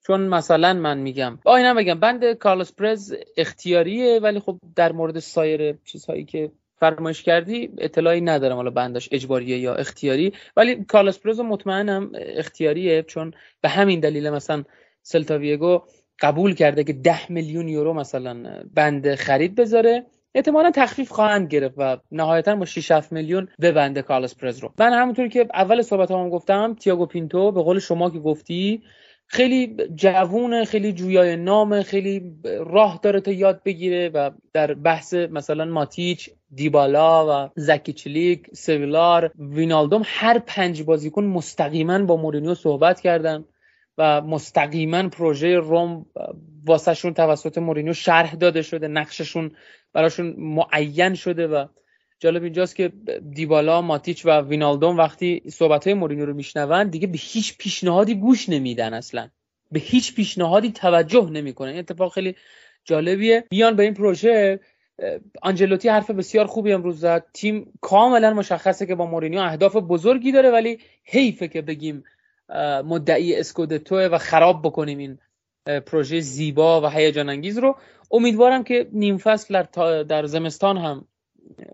[0.07, 5.77] چون مثلا من میگم آینم بگم بند کارلوس پرز اختیاریه ولی خب در مورد سایر
[5.85, 10.33] چیزهایی که فرمایش کردی اطلاعی ندارم حالا بنداش اجباریه یا اختیاری.
[10.57, 14.65] ولی کارلوس پرز مطمئنم اختیاریه چون به همین دلیل مثلا
[15.03, 15.83] سلتاویگو
[16.21, 21.97] قبول کرده که ده میلیون یورو مثلا بند خرید بذاره احتمالا تخفیف خواهند گرفت و
[22.13, 24.73] نهایتا با 6 7 میلیون ببنده کارلوس پرز رو.
[24.79, 28.83] من همونطوری که اول صحبت هم گفتم تییاگو پینتو به قول شما که گفتی
[29.27, 32.33] خیلی جوونه خیلی جویای نام خیلی
[32.67, 39.31] راه داره تا یاد بگیره و در بحث مثلا ماتیچ دیبالا و زکی چلیک سویلار
[39.39, 43.45] وینالدوم هر پنج بازیکن مستقیما با مورینیو صحبت کردن.
[43.99, 46.07] و مستقیما پروژه روم
[46.67, 49.51] واسهشون توسط مورینیو شرح داده شده نقششون
[49.93, 51.67] براشون معین شده و
[52.21, 52.93] جالب اینجاست که
[53.31, 58.49] دیبالا ماتیچ و وینالدوم وقتی صحبت های مورینیو رو میشنون دیگه به هیچ پیشنهادی گوش
[58.49, 59.29] نمیدن اصلا.
[59.73, 61.69] به هیچ پیشنهادی توجه نمی‌کنن.
[61.69, 62.35] این اتفاق خیلی
[62.85, 63.45] جالبیه.
[63.51, 64.61] بیان به این پروژه
[65.43, 67.27] آنجلوتی حرف بسیار خوبی امروز زد.
[67.33, 72.05] تیم کاملا مشخصه که با مورینیو اهداف بزرگی داره ولی حیفه که بگیم
[72.85, 75.19] مدعی اسکودتو و خراب بکنیم این
[75.81, 77.77] پروژه زیبا و هیجان انگیز رو.
[78.11, 79.63] امیدوارم که نیم فصل
[80.03, 81.05] در زمستان هم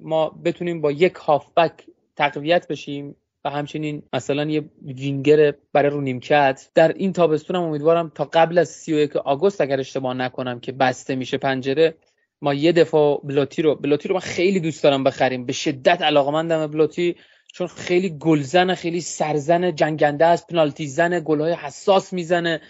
[0.01, 6.71] ما بتونیم با یک هافبک تقویت بشیم و همچنین مثلا یه وینگر برای رو نیمکت.
[6.75, 11.15] در این تابستون هم امیدوارم تا قبل از 31 آگوست اگر اشتباه نکنم که بسته
[11.15, 11.95] میشه پنجره
[12.42, 15.47] ما یه دفاع بلوتی رو بلوتی رو من خیلی دوست دارم بخریم.
[15.47, 17.16] به شدت علاقمندم بلوتی
[17.53, 22.61] چون خیلی گلزن خیلی سرزن جنگنده است پنالتی زن گلهای حساس می‌زنه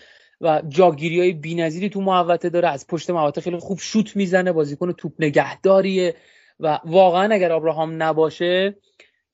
[0.41, 2.69] و جاگیری های بی‌نظیری تو محوطه داره.
[2.69, 6.15] از پشت محوطه خیلی خوب شوت می‌زنه بازیکن توپ نگهداریه
[6.61, 8.77] و واقعا اگر ابراهام نباشه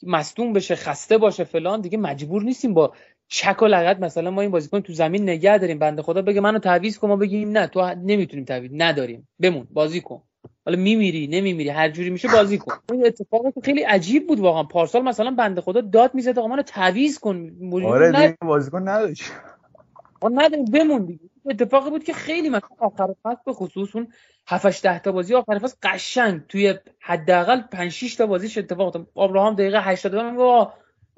[0.02, 2.92] مصدوم بشه خسته باشه فلان دیگه مجبور نیستیم با
[3.32, 6.58] چک و لغت مثلا ما این بازیکن تو زمین نگه داریم بنده خدا بگه منو
[6.58, 9.28] تعویض کن ما بگیم نه تو نمی‌تونیم تعویض نداریم.
[9.40, 10.22] بمون بازی کن.
[10.64, 12.74] حالا میمیری نمیمیری هر جوری میشه بازی کن.
[12.92, 14.62] این اتفاق خیلی عجیب بود واقعا.
[14.62, 17.50] پارسال مثلا بنده خدا داد می‌زد آقا منو تعویض کن.
[17.84, 19.22] آره دیگه بازیکن نداشت.
[20.22, 21.20] ما نداریم بمون دیگه.
[21.46, 24.08] اتفاقی بود که خیلی مثلا آخر فصل به خصوص اون
[24.46, 29.08] 7 10 تا بازی آخر فصل قشنگ توی حداقل 5 6 تا بازیش اتفاق افتاد.
[29.16, 30.68] ابراهام دقیقه 80 میگه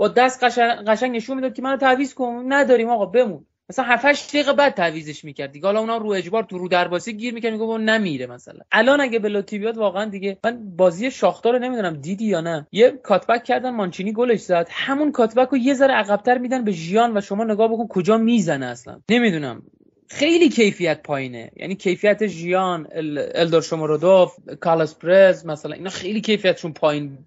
[0.03, 2.45] با دست قشنگ, قشنگ نشون می‌داد که منو تعویض کن.
[2.49, 3.47] نداریم آقا بمون.
[3.71, 7.17] مثلا 7 8 دقیقه بعد تعویزش می‌کرد دیگه حالا اونا رو اجبار تو رو درباسی
[7.17, 8.61] گیر می‌کرد میگه نمیره مثلا.
[8.73, 12.67] الان اگه بلوتی بیاد واقعا دیگه من بازی شاختار رو نمی‌دونم دیدی یا نه.
[12.73, 14.69] یه کاتبک کردن مانچینی گلش زد.
[14.71, 18.67] همون کاتبک رو یه ذره عقبتر میدن به ژیان و شما نگاه بکن کجا می‌زنه
[18.67, 19.01] اصلا.
[19.09, 19.63] نمی‌دونم.
[20.09, 21.51] خیلی کیفیت پایینه.
[21.57, 22.89] یعنی کیفیت ژیان
[23.35, 27.19] الدور شمارودوف کالس پرز مثلا اینا خیلی کیفیتشون پایین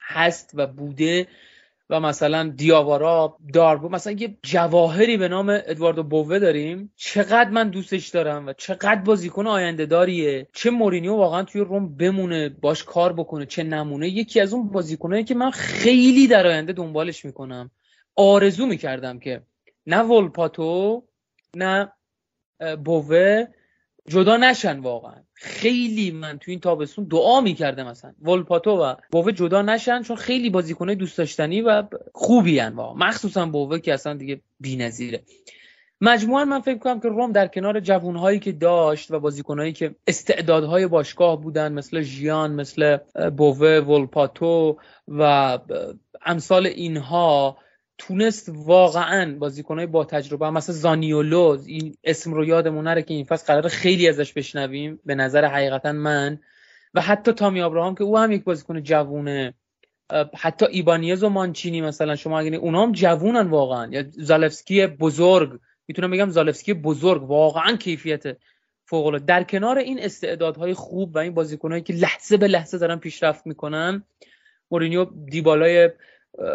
[0.00, 1.26] هست و بوده.
[1.92, 6.92] و مثلا دیاوارا داربو مثلا یه جواهری به نام ادواردو بووه داریم.
[6.96, 10.48] چقدر من دوستش دارم و چقدر بازیکن آینده داریه.
[10.52, 14.08] چه مورینیو واقعا توی روم بمونه باش کار بکنه چه نمونه.
[14.08, 17.70] یکی از اون بازیکنایی که من خیلی در آینده دنبالش می‌کنم.
[18.16, 19.42] آرزو می‌کردم که
[19.86, 21.02] نه ولپاتو
[21.56, 21.92] نه
[22.84, 23.44] بووه
[24.08, 25.22] جدا نشن واقعا.
[25.42, 28.12] خیلی من تو این تابستون دعا می‌کردم مثلا.
[28.22, 31.82] ولپاتو و بووه جدا نشن چون خیلی بازیکنای دوست داشتنی و
[32.14, 35.22] خوبی ان مخصوصا بووه که اصلا دیگه بی‌نظیره.
[36.00, 40.86] مجموعا من فکر کنم که روم در کنار جوانهایی که داشت و بازیکنهایی که استعدادهای
[40.86, 42.96] باشگاه بودن مثل ژیان مثل
[43.36, 44.78] بووه ولپاتو
[45.08, 45.58] و
[46.26, 47.56] امثال اینها
[47.98, 53.46] تونست واقعا بازیکنهای با تجربه مثلا زانیولو این اسم رو یادمون نره که این فصل
[53.46, 55.00] قرار خیلی ازش بشنویم.
[55.04, 56.38] به نظر حقیقتا من.
[56.94, 59.54] و حتی تامی آبراهام که او هم یک بازیکن جوونه.
[60.38, 63.88] حتی ایبانیز و مانچینی مثلا شما اگه اونا هم جوونن واقعا.
[63.90, 65.60] یا زالفسکی بزرگ.
[65.88, 67.22] می‌تونم بگم زالفسکی بزرگ.
[67.22, 68.22] واقعا کیفیت
[68.84, 73.46] فوق در کنار این استعدادهای خوب و این بازیکنایی که لحظه به لحظه دارن پیشرفت
[73.46, 74.04] می‌کنن
[74.70, 75.90] مورینیو دیبالای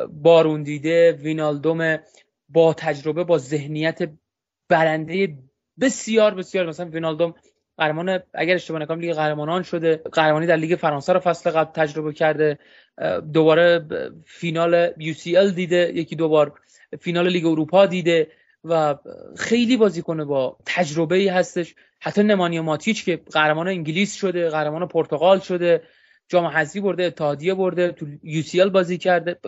[0.09, 1.97] بارون دیده وینالدوم
[2.49, 4.09] با تجربه با ذهنیت
[4.69, 5.37] برنده
[5.81, 6.67] بسیار بسیار.
[6.67, 7.33] مثلا وینالدوم
[7.77, 10.01] قهرمان اگر اشتباه نکنم لیگ قهرمانان شده.
[10.11, 12.59] قهرمانی در لیگ فرانسه رو فصل قبل تجربه کرده.
[13.33, 13.85] دوباره
[14.25, 16.53] فینال UCL دیده یکی دوبار
[16.99, 18.27] فینال لیگ اروپا دیده
[18.63, 18.95] و
[19.37, 21.75] خیلی بازیکن با تجربه ای هستش.
[21.99, 25.81] حتی نمانیا ماتیچ که قهرمان انگلیس شده قهرمان پرتغال شده.
[26.29, 29.39] جام حذفی برده اتحادیه برده تو یو بازی کرده.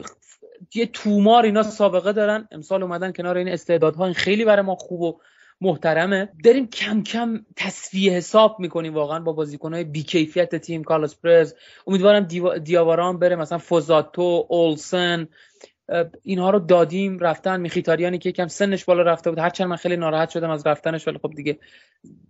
[0.75, 2.47] یه تومار اینا سابقه دارن.
[2.51, 4.05] امسال اومدن کنار این استعدادها.
[4.05, 5.19] این خیلی برای ما خوب و
[5.61, 6.29] محترمه.
[6.43, 10.83] داریم کم کم تصفیه حساب می‌کنیم واقعا با بازیکنهای بیکیفیت تیم.
[10.83, 11.53] کارلوس پرز.
[11.87, 12.27] امیدوارم
[12.63, 13.35] دیاواران بره.
[13.35, 15.27] مثلا فوزاتو اولسن.
[16.21, 17.19] اینها رو دادیم.
[17.19, 19.39] رفتن میخیتاریانی که یکم سنش بالا رفته بود.
[19.39, 21.59] هرچند من خیلی ناراحت شدم از رفتنش ولی خب دیگه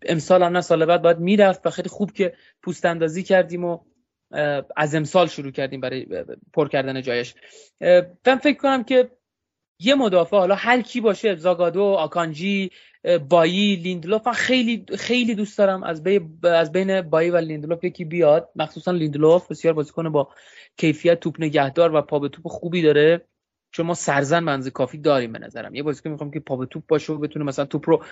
[0.06, 2.34] امسال هم نه سال بعد باید می‌رفت و خیلی خوب که
[2.64, 3.80] پوست اندازی کردیم و
[4.76, 7.36] از امسال شروع کردیم برای پر کردن جایش.
[8.28, 9.12] من فکر کنم که
[9.80, 12.72] یه مدافع حالا هر کی باشه زاگادو آکانجی
[13.30, 16.02] بایی لیندلوف من خیلی خیلی دوست دارم از,
[16.44, 18.50] از بین بایی و لیندلوف یکی بیاد.
[18.56, 20.30] مخصوصا لیندلوف بسیار بازیکن با
[20.78, 23.26] کیفیت توپ نگهدار و پا به توپ خوبی داره.
[23.72, 25.76] چون ما سرزن مرزن کافی داریم به نظرم.
[25.76, 28.04] یه بازیکن می‌خوام که پا به توپ باشه و بتونه مثلا توپ رو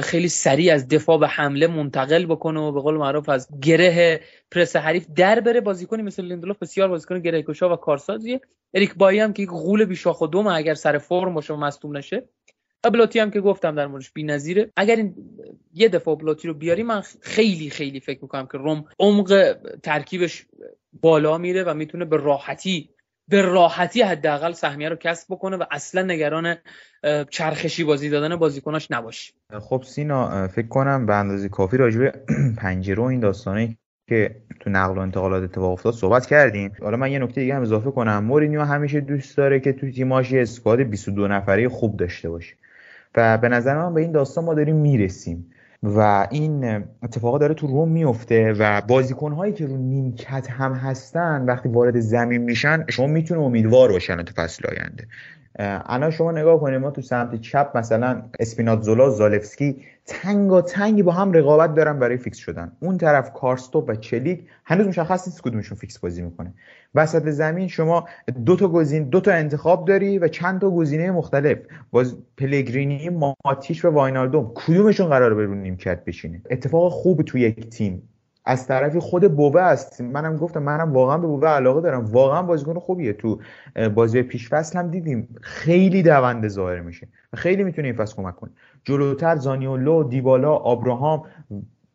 [0.00, 4.76] خیلی سریع از دفاع به حمله منتقل بکنه و به قول معروف از گره پرس
[4.76, 5.60] حریف در بره.
[5.60, 8.40] بازیکنی مثل لیندلوف بسیار بازیکن گره کشا و کارسازیه.
[8.74, 11.96] اریک بایی هم که یک غول بی‌شاخ و دم اگر سر فرم باشه و مصدوم
[11.96, 12.28] نشه.
[12.92, 14.72] بلوتی هم که گفتم در موردش بی‌نظیره.
[14.76, 15.14] اگر این
[15.74, 20.46] یه دفعه بلوتی رو بیاری من خیلی خیلی فکر می‌کنم که روم عمق ترکیبش
[20.92, 22.90] بالا میره و می‌تونه به راحتی
[23.28, 26.56] به راحتی حداقل سهمیه رو کسب بکنه و اصلا نگران
[27.30, 29.32] چرخشی بازی دادن بازیکناش نباشه.
[29.60, 32.10] خب سینا فکر کنم به اندازه کافی راجع
[32.58, 33.76] پنجره و این داستانه
[34.08, 36.72] که تو نقل و انتقالات اتفاق افتاد صحبت کردیم.
[36.82, 38.24] حالا من یه نکته دیگه هم اضافه کنم.
[38.24, 42.54] مورینیو همیشه دوست داره که تو تیماش اسکواد 22 نفره خوب داشته باشه.
[43.14, 45.51] و به نظر من به این داستان ما داریم می‌رسیم.
[45.82, 51.44] و این اتفاقا داره تو روم میفته و بازیکن هایی که رو نیمکت هم هستن
[51.44, 55.06] وقتی وارد زمین میشن شما می‌تونه امیدوار باشن تو فصل آینده.
[55.58, 61.74] الان شما نگاه کنید ما تو سمت چپ مثلا اسپیناتزولا زالفسکی تنگاتنگی با هم رقابت
[61.74, 62.72] دارن برای فیکس شدن.
[62.80, 66.54] اون طرف کارسدورپ و چلیک هنوز مشخص نیست کدومشون فیکس بازی می‌کنه.
[66.94, 68.08] وسط زمین شما
[68.46, 71.58] دو تا گزین دو تا انتخاب داری و چند تا گزینه مختلف.
[71.90, 73.10] باز پلگرینی
[73.44, 78.08] ماتیش و واینالدوم کدومشون قراره به رو نیمکت بشینه؟ اتفاق خوب تو یک تیم.
[78.44, 80.00] از طرفی خود بوبه است.
[80.00, 82.04] منم گفتم منم واقعا به بوبه علاقه دارم.
[82.04, 83.12] واقعا بازیکن خوبیه.
[83.12, 83.40] تو
[83.94, 87.08] بازی پیش فصل هم دیدیم خیلی دونده ظاهر میشه.
[87.34, 88.50] خیلی می‌تونه این فصل کمک کنه
[88.84, 91.22] جلوتر زانیولو دیبالا آبراهام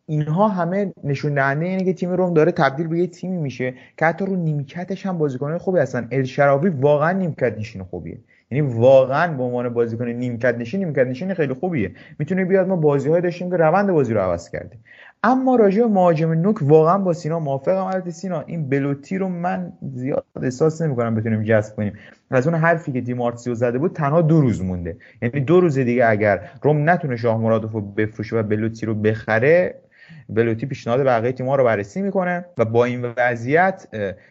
[0.05, 4.05] اینها همه نشون دهنده اینه که تیم روم داره تبدیل به یه تیمی میشه که
[4.05, 6.07] حتی رو نیمکتش هم بازیکنان خوبی هستن.
[6.11, 8.17] الشراوی واقعا نیمکت نشین خوبیه.
[8.51, 11.91] یعنی واقعا به عنوان بازیکن نیمکت نشین نیمکت نشین خیلی خوبیه.
[12.19, 14.77] می‌تونه بیاد ما بازی های داشتیم که روند بازی رو عوض کرده
[15.23, 18.11] اما راجع به مهاجم نوک واقعا با سینا موافقم البته.
[18.11, 21.93] سینا این بلوتی رو من زیاد احساس نمی‌کنم بتونیم جذب کنیم.
[22.31, 24.97] از اون حرفی که دیمارتیو زده بود تنها دو روز مونده.
[25.21, 29.75] یعنی دو روز دیگه اگر روم نتونه شاه مرادوف رو بفروشه و بلوتی رو بخره
[30.29, 33.87] بلوتی پیشنهاد بقیه تیم‌ها رو بررسی می‌کنه و با این وضعیت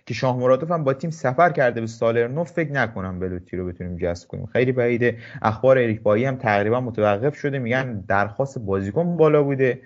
[0.06, 3.96] که شاه مرادوف هم با تیم سفر کرده به سالرنو فکر نکنم بلوتی رو بتونیم
[3.96, 4.46] جذب کنیم.
[4.46, 5.16] خیلی بعیده.
[5.42, 7.58] اخبار اریک بایی هم تقریبا متوقف شده.
[7.58, 9.80] میگن درخواست بازیکن بالا بوده.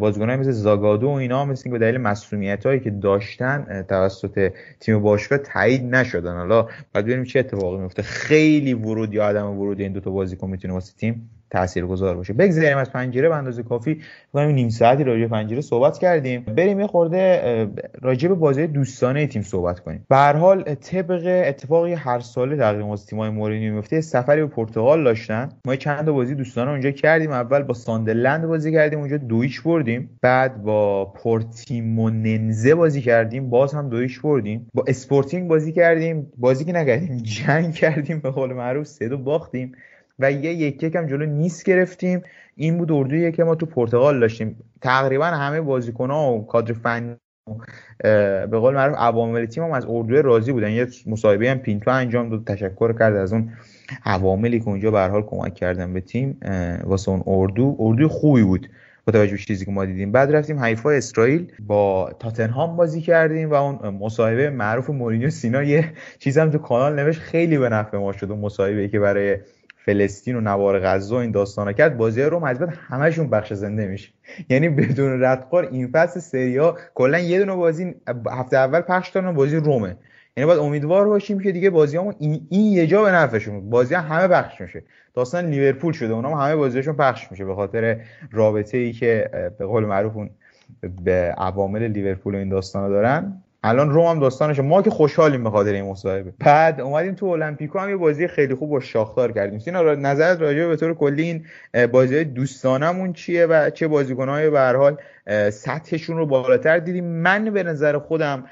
[0.00, 5.38] بازیکنای مثل زاگادو و اینا مثل به دلیل مسئولیت هایی که داشتن توسط تیم باشگاه
[5.38, 6.36] تایید نشدن.
[6.36, 10.50] حالا باید ببینیم چه اتفاقی میفته خیلی ورود یا عدم ورود این دو تا بازیکن
[10.50, 12.32] می‌تونه واسه تیم تاثیرگذار باشه.
[12.32, 14.00] بگذاریم از پنجره به اندازه کافی
[14.32, 16.40] کنیم نیم ساعتی راجع پنجره صحبت کردیم.
[16.40, 17.68] بریم یه خورده
[18.02, 20.06] راجع به بازی دوستانه تیم صحبت کنیم.
[20.08, 25.04] به هر حال طبق اتفاقی هر ساله تقریبا از تیم‌های مورینیو میفته سفری به پرتغال
[25.04, 25.48] داشتن.
[25.64, 27.30] ما چند بازی دوستانه اونجا کردیم.
[27.30, 30.10] اول با ساندرلند بازی کردیم اونجا دو هیچ بردیم.
[30.22, 34.66] بعد با پورتیموننزه بازی کردیم باز هم دو هیچ بردیم.
[34.74, 36.32] با اسپورتینگ بازی کردیم.
[36.36, 38.18] بازی که نکردیم جنگ کردیم.
[38.20, 39.72] به قول معروف سه دو باختیم.
[40.18, 42.22] و یه یک یکم جلو نیس گرفتیم.
[42.54, 44.56] این بود اردویی که ما تو پرتغال داشتیم.
[44.80, 47.16] تقریبا همه بازیکن ها و کادر فنی
[48.50, 50.70] به قول معروف عوامل تیم هم از اردو راضی بودن.
[50.70, 53.52] یه مصاحبه هم پینتو انجام داد تشکر کرد از اون
[54.04, 56.40] عواملی که اونجا به حال کمک کردن به تیم
[56.84, 57.76] واسه اون اردو.
[57.78, 58.68] اردو خوبی بود
[59.06, 60.12] با توجه به چیزی که ما دیدیم.
[60.12, 65.92] بعد رفتیم حیفا اسرائیل با تاتنهام بازی کردیم و اون مصاحبه معروف مورینیو سینا یه
[66.18, 67.20] چیز هم تو کانال نوشت.
[67.20, 69.38] خیلی به نفع ما شد اون مصاحبه که برای
[69.86, 74.12] فلسطین و نوار غزه این داستانا کرد بازی روم از بعد همشون بخش زنده میشه.
[74.48, 77.94] یعنی بدون ردخور این فصل سری ها کلا یه دونه بازی
[78.30, 79.96] هفته اول پخش دارن بازی رومه.
[80.36, 83.94] یعنی باید امیدوار باشیم که دیگه بازی همون این, این یه جا به نفعشون بازی
[83.94, 84.82] همه پخش میشه.
[85.14, 88.00] داستان لیورپول شده اونها همه بازیشون پخش میشه به خاطر
[88.32, 90.28] رابطه ای که به قول معروف
[91.04, 93.42] به عوامل لیورپول و این داستانا دارن.
[93.66, 94.62] الان روم هم داستانشه.
[94.62, 96.32] ما که خوشحالیم به خاطر این مصاحبه.
[96.38, 99.58] بعد اومدیم تو المپیکو هم یه بازی خیلی خوب با شاختار کردیم.
[99.58, 101.46] سینا نظرت راجع به طور کلی این
[101.86, 104.96] بازی دوستانمون چیه و چه بازیکن‌های به هر حال
[105.50, 108.44] سطحشون رو بالاتر دیدیم؟ من به نظر خودم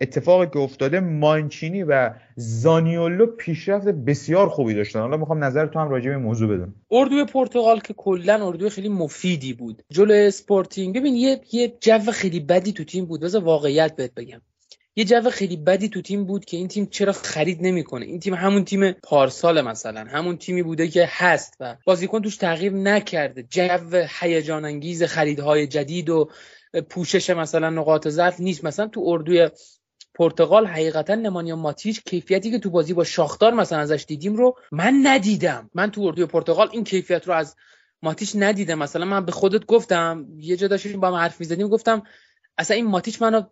[0.00, 5.00] اتفاقی که افتاده مانچینی و زانیولو پیشرفت بسیار خوبی داشتن.
[5.00, 8.88] حالا می‌خوام نظر تو هم راجع به موضوع بدونم اردوی پرتغال که کلا اردوی خیلی
[8.88, 9.82] مفیدی بود.
[9.90, 13.20] جلو اسپورتینگ ببین یه یه جو خیلی بدی تو تیم بود.
[13.20, 14.40] بذار واقعیت بهت بگم.
[14.96, 18.06] یه جو خیلی بدی تو تیم بود که این تیم چرا خرید نمی‌کنه.
[18.06, 20.04] این تیم همون تیم پارسال مثلا.
[20.08, 23.42] همون تیمی بوده که هست و بازیکن توش تغییر نکرده.
[23.42, 26.30] جو هیجان انگیز خریدهای جدید و
[26.90, 28.64] پوشش مثلا نقاط ضعف نیست.
[28.64, 29.48] مثلا تو اردوی
[30.20, 35.00] پرتغال حقیقتا نمانیا ماتیچ کیفیتی که تو بازی با شاختار مثلا ازش دیدیم رو من
[35.02, 35.70] ندیدم.
[35.74, 37.56] من تو اردوی پرتغال این کیفیت رو از
[38.02, 38.78] ماتیچ ندیدم.
[38.78, 42.02] مثلا من به خودت گفتم یه جا داشتیم با هم حرف می‌زدیم گفتم
[42.58, 43.42] اصلا این ماتیچ منو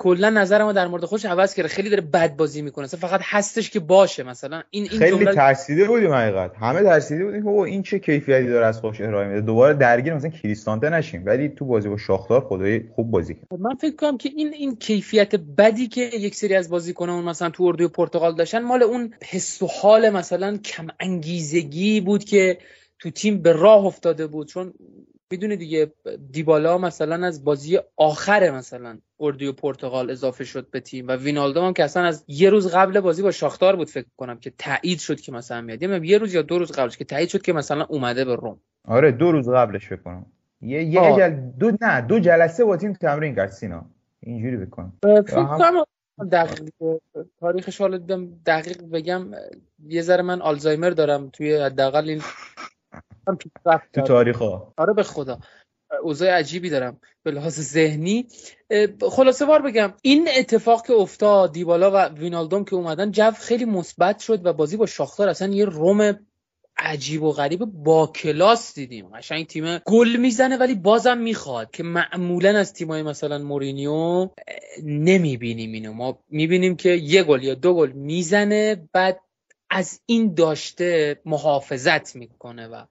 [0.00, 1.68] کلا نظرمو در مورد خودش عوض کرده.
[1.68, 2.84] خیلی داره بد بازی می‌کنه.
[2.84, 4.62] اصلا فقط هستش که باشه مثلا.
[4.70, 6.56] این این خیلی ترسیده بودیم حقیقت.
[6.56, 9.40] همه ترسیده بودیم که این چه کیفیتی داره از خودش ارائه میده.
[9.40, 11.22] دوباره درگیر مثلا کریستانته نشیم.
[11.26, 13.60] ولی تو بازی با شاختار خدای خوب بازی کرد.
[13.60, 17.64] من فکر کنم که این این کیفیت بدی که یک سری از بازیکنان مثلا تو
[17.64, 22.58] اردوی پرتغال داشتن مال اون حس و حال مثلا کم انگیزگی بود که
[22.98, 24.48] تو تیم به راه افتاده بود.
[24.48, 24.74] چون
[25.30, 25.92] می‌دونی دیگه
[26.30, 31.62] دیبالا مثلا از بازی آخر مثلا اردی و پرتغال اضافه شد به تیم و وینالدو
[31.62, 34.98] هم که اصلا از یه روز قبل بازی با شاختار بود فکر کنم که تایید
[34.98, 35.82] شد که مثلا میاد.
[35.82, 38.60] یه روز یا دو روز قبلش که تایید شد که مثلا اومده به روم.
[38.84, 40.26] آره دو روز قبلش فکر کنم.
[40.62, 41.30] یه یه جل...
[41.58, 43.86] دو نه دو جلسه با تیم تمرین کرد سینا.
[44.20, 45.84] اینجوری بکن فکر کنم
[46.32, 46.70] دقیق
[47.40, 47.98] تاریخش حالا
[48.46, 49.26] دقیق بگم
[49.88, 52.22] یه ذره من آلزایمر دارم توی حداقل این
[53.92, 54.74] تو تاریخ ها.
[54.76, 55.38] آره به خدا.
[56.02, 58.26] اوضاع عجیبی دارم به لحاظ ذهنی.
[59.10, 64.18] خلاصه وار بگم این اتفاق که افتاد دیبالا و وینالدوم که اومدن جو خیلی مثبت
[64.18, 66.18] شد و بازی با شاختار اصلا یه روم
[66.76, 69.08] عجیب و غریب با کلاس دیدیم.
[69.08, 74.28] قشنگ تیم گل می‌زنه ولی بازم می‌خواد که معمولا از تیمای مثلا مورینیو
[74.84, 75.92] نمی‌بینیم اینو.
[75.92, 79.20] ما می‌بینیم که یه گل یا دو گل می‌زنه بعد
[79.70, 82.84] از این داشته محافظت می‌کنه و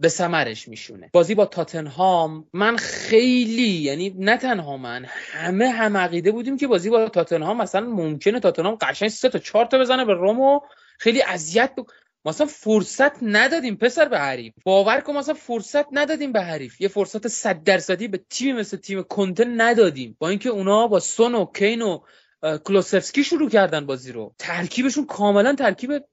[0.00, 1.10] به سمرش میشونه.
[1.12, 6.90] بازی با تاتنهام من خیلی یعنی نه تنها من همه هم عقیده بودیم که بازی
[6.90, 10.60] با تاتنهام مثلا ممکنه تاتنهام قشنگ سه تا چهار تا بزنه به رومو
[10.98, 11.74] خیلی اذیت
[12.24, 14.54] مثلا فرصت ندادیم پسر به حریف.
[14.64, 16.80] باور کن مثلا فرصت ندادیم به حریف.
[16.80, 20.16] یه فرصت صد درصدی به تیم مثل تیم کنته ندادیم.
[20.18, 22.00] با اینکه اونا با سون و کین و
[22.64, 24.34] کولوسفسکی شروع کردن بازی رو.
[24.38, 26.04] ترکیبشون کاملا ترکیب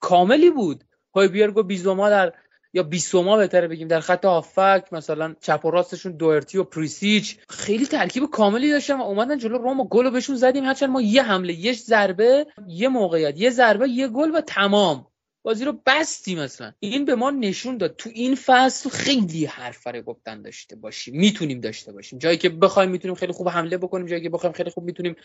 [0.00, 0.84] کاملی بود.
[1.14, 2.32] هویبیرگ و بیزوما در
[2.72, 7.36] یا بیسوما بهتره بگیم در خط هافبک مثلا چپ و راستشون دوئرتی و پریسیچ.
[7.48, 10.64] خیلی ترکیب کاملی داشتن و اومدن جلو روم و گل بهشون زدیم.
[10.64, 15.06] هرچند ما یه حمله یه ضربه یه موقعیت یه ضربه یه گل و تمام.
[15.42, 17.96] بازی رو بستیم مثلا این به ما نشون داد.
[17.96, 21.16] تو این فصل خیلی حرفره گفتن داشته باشیم.
[21.16, 22.18] می‌تونیم داشته باشیم.
[22.18, 24.06] جایی که بخوایم می‌تونیم خیلی خوب حمله بکنیم.
[24.06, 25.16] جایی که بخوایم خیلی خوب می‌تونیم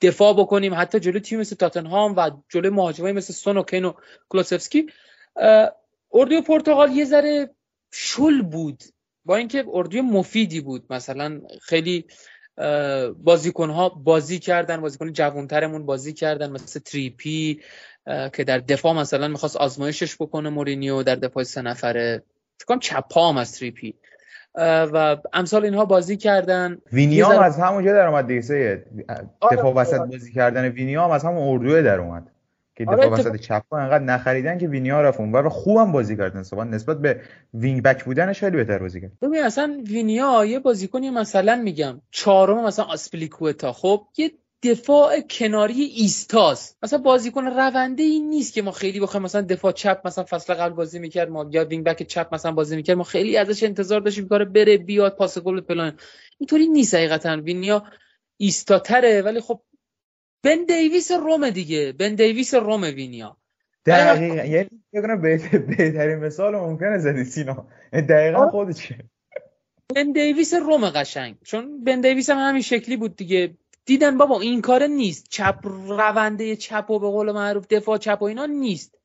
[0.00, 0.74] دفاع بکنیم.
[0.74, 3.92] حتی جلو تیم مثل تاتنهام و جلو مهاجمای مثل سون و کین و
[4.28, 4.86] کلوسفسکی
[6.12, 7.50] اردوی پرتغال یه ذره
[7.92, 8.82] شل بود.
[9.24, 10.84] با اینکه اردوی مفیدی بود.
[10.90, 12.04] مثلا خیلی
[13.24, 17.60] بازیکن ها بازی کردن بازیکن جوانترمون بازی کردن مثل تریپی
[18.06, 22.22] که در دفاع مثلا می‌خواست آزمایشش بکنه مورینیو در دفاع سه نفره.
[22.58, 23.94] فکر کنم چپا هم از تریپی.
[24.92, 26.78] و امثال اینها بازی کردن.
[26.92, 28.86] وینیا هم از همونجا در اومد دیگه
[29.40, 32.30] آره، دفاع وسط بازی کردن وینیا هم از همون اردوه در اومد.
[32.76, 36.40] که دفاع آره وسط چپ انقدر نخریدن که وینیا رفت اون و خوبم بازی کردن
[36.40, 37.20] نسبت نسبت به
[37.54, 39.12] wing back بودنش خیلی بهتر بازی کرد.
[39.22, 42.02] ببین اصلا وینیا یه بازیکنی مثلا میگم.
[42.10, 43.72] چهارم مثلا آزپلیکوئتا.
[43.72, 44.30] خب یه
[44.62, 46.74] دفاع کناری ایستاس.
[46.82, 50.74] مثلا بازیکن رونده این نیست که ما خیلی بخوایم مثلا دفاع چپ مثلا فصل قبل
[50.74, 51.30] بازی می‌کرد.
[51.30, 52.96] ما یا wing back چپ مثلا بازی می‌کرد.
[52.96, 55.92] ما خیلی ازش انتظار داشتیم کار بره بیاد پاس گل پلان
[56.38, 57.36] اینطوری نیست حقیقتا.
[57.36, 57.82] وینیا
[58.36, 59.60] ایستاتره ولی خب
[60.46, 61.92] بن دیویس روم دیگه.
[61.92, 63.36] بن دیویس روم وینیا.
[63.86, 64.44] دقیقا.
[64.44, 67.68] یعنی کنم بهترین مثال ممکنه زدی سینا.
[67.92, 68.50] دقیقا.
[68.50, 68.98] خودشه
[69.94, 71.36] بن دیویس روم قشنگ.
[71.44, 73.54] چون بن دیویس هم همین شکلی بود دیگه.
[73.84, 75.26] دیدن بابا این کار نیست.
[75.30, 78.95] چپ رونده چپ و به قول معروف دفاع چپ و اینا نیست.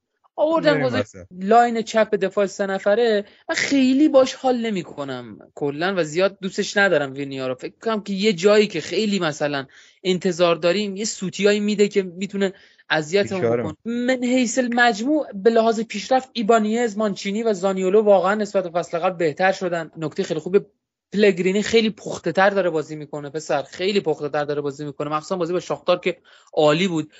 [0.41, 3.25] آوردن گذاشت لاین چپ دفاع سه نفره.
[3.49, 7.55] من خیلی باش حال نمی کنم کلا و زیاد دوستش ندارم وینیا رو.
[7.55, 9.65] فکر کنم که یه جایی که خیلی مثلا
[10.03, 12.53] انتظار داریم یه سوتیایی میده که می‌تونه
[12.89, 13.75] اذیت بکنه.
[13.85, 19.17] من حیث مجموع به لحاظ پیشرفت ایبانیز مانچینی و زانیولو واقعا نسبت به فصل قبل
[19.17, 19.91] بهتر شدن.
[19.97, 20.57] نکته خیلی خوب
[21.13, 23.63] پلگرینی خیلی پخته تر داره بازی می‌کنه پسر.
[23.63, 25.09] خیلی پخته تر داره بازی می‌کنه.
[25.09, 26.17] مخصوصا بازی با شاختار که
[26.53, 27.11] عالی بود.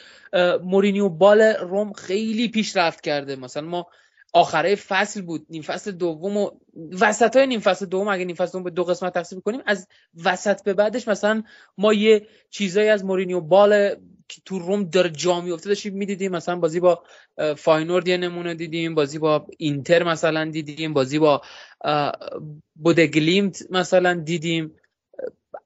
[0.63, 3.35] مورینیو ball روم خیلی پیشرفت کرده.
[3.35, 3.87] مثلا ما
[4.33, 5.45] آخره فصل بود.
[5.49, 6.51] نیم فصل دوم و
[7.01, 9.87] وسط های نیم فصل دوم اگه نیم فصل دوم به دو قسمت تقسیم کنیم از
[10.23, 11.43] وسط به بعدش مثلا
[11.77, 13.95] ما یه چیزایی از مورینیو ball
[14.41, 17.03] که تو روم در جا میفته داشتیم می‌دیدیم مثلا بازی با
[17.57, 21.41] فاینورد یه نمونه دیدیم بازی با اینتر مثلا دیدیم بازی با
[22.75, 24.75] بودگلیمت مثلا دیدیم.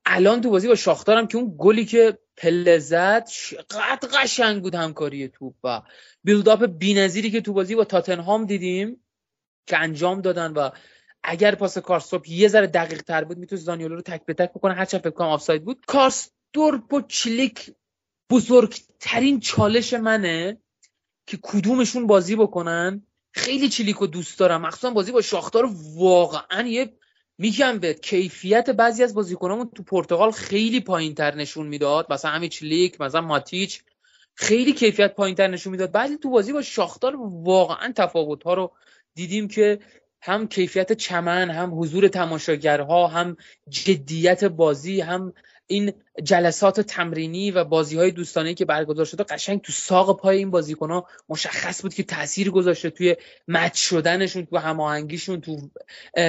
[0.05, 3.27] الان تو بازی با شاختارم که اون گلی که پله زد
[3.69, 5.81] قد قشنگ بود همکاری توپ و
[6.23, 9.01] بیلداپ بینظیری که تو بازی با تاتنهام دیدیم
[9.67, 10.69] که انجام دادن و
[11.23, 14.73] اگر پاس کارستوپ یه ذره دقیق تر بود می‌تونست دانیولو رو تک به تک بکنه.
[14.73, 15.85] هرچند فکر کنم آفساید بود.
[15.87, 17.71] کارستورپ و چلیک
[18.29, 20.57] بزرگترین چالش منه
[21.27, 23.03] که کدومشون بازی بکنن.
[23.33, 24.61] خیلی چلیکو دوست دارم.
[24.61, 26.93] مخصوصا بازی با شاختار واقعا یه
[27.37, 32.13] میگم به کیفیت بعضی از بازیکنامون تو پرتغال خیلی پایین تر نشون می‌داد.
[32.13, 33.83] مثلا همین چلیک مثلا ماتیچ.
[34.35, 35.91] خیلی کیفیت پایین تر نشون می‌داد.
[35.91, 38.71] بعضی تو بازی با شاختار واقعا تفاوت ها رو
[39.15, 39.79] دیدیم که
[40.21, 43.37] هم کیفیت چمن هم حضور تماشاگرها هم
[43.69, 45.33] جدیت بازی هم
[45.67, 45.93] این
[46.23, 50.91] جلسات تمرینی و بازی های دوستانه که برگزار شده قشنگ تو ساق پای این بازیکن
[50.91, 53.15] ها مشخص بود که تاثیر گذاشته توی
[53.47, 55.69] مچ شدنشون تو هماهنگیشون تو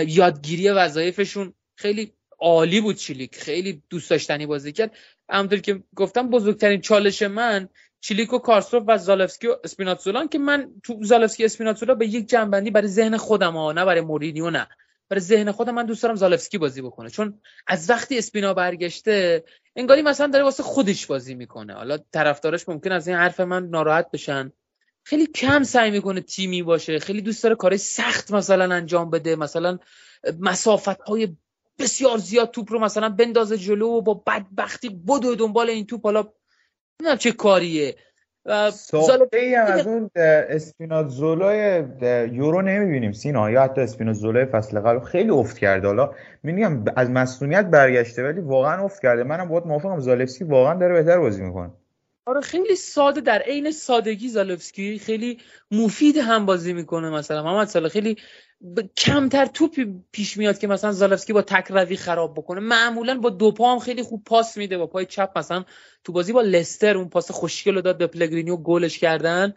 [0.07, 1.55] یادگیری وظایفشون.
[1.75, 3.37] خیلی عالی بود چیلیک.
[3.37, 4.97] خیلی دوست داشتنی بازی کرد.
[5.29, 7.69] همونطور که گفتم بزرگترین چالش من
[8.01, 12.71] چیلیک و کارسروف و زالفسکی و اسپیناتزولان که من تو زالفسکی اسپیناتزولا به یک جنبندی
[12.71, 14.69] برای ذهن خودم ها نه برای مورینیو نه.
[15.09, 17.11] برای ذهن خودم من دوست دارم زالفسکی بازی بکنه.
[17.11, 19.45] چون از وقتی اسپینا برگشته
[19.77, 21.75] انگاری مثلا داره واسه خودش بازی می‌کنه.
[21.75, 24.53] حالا طرفدارش ممکن از این حرف من ناراحت بشن.
[25.05, 26.99] خیلی کم سعی می‌کنه تیمی باشه.
[26.99, 29.37] خیلی دوست داره کارهای سخت مثلا انجام بده.
[29.37, 29.79] مثلا
[30.41, 31.37] مسافت های
[31.79, 36.05] بسیار زیاد توپ رو مثلا بندازه جلو و با بدبختی بدو دنبال این توپ.
[36.05, 36.33] حالا
[37.01, 37.97] نمی‌دونم چه کاریه.
[38.73, 40.11] ساخته هم از اون
[40.49, 41.85] اسپینازولای
[42.33, 43.51] یورو نمی‌بینیم سینا.
[43.51, 45.87] یا حتی اسپینازولای فصل قبل خیلی افت کرده.
[45.87, 46.11] حالا
[46.43, 49.23] میگم از مسئولیت برگشته ولی واقعا افت کرده.
[49.23, 50.01] منم باید موافقم.
[50.01, 51.71] زالفسکی واقعا داره بهتر بازی می‌کنه.
[52.27, 55.39] آره خیلی ساده در عین سادگی زالفسکی خیلی
[55.71, 57.43] مفید هم بازی می‌کنه مثلا.
[57.43, 58.17] محمد ساله خیلی
[58.97, 62.61] کمتر توپی پیش میاد که مثلا زالفسکی با تک روی خراب بکنه.
[62.61, 65.65] معمولا با دو پا هم خیلی خوب پاس میده با پای چپ مثلا.
[66.05, 69.55] تو بازی با لستر اون پاس خوشگل رو داد به پلگرینی و گلش کردن.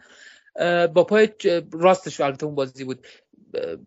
[0.94, 1.28] با پای
[1.72, 3.06] راستش البته اون بازی بود.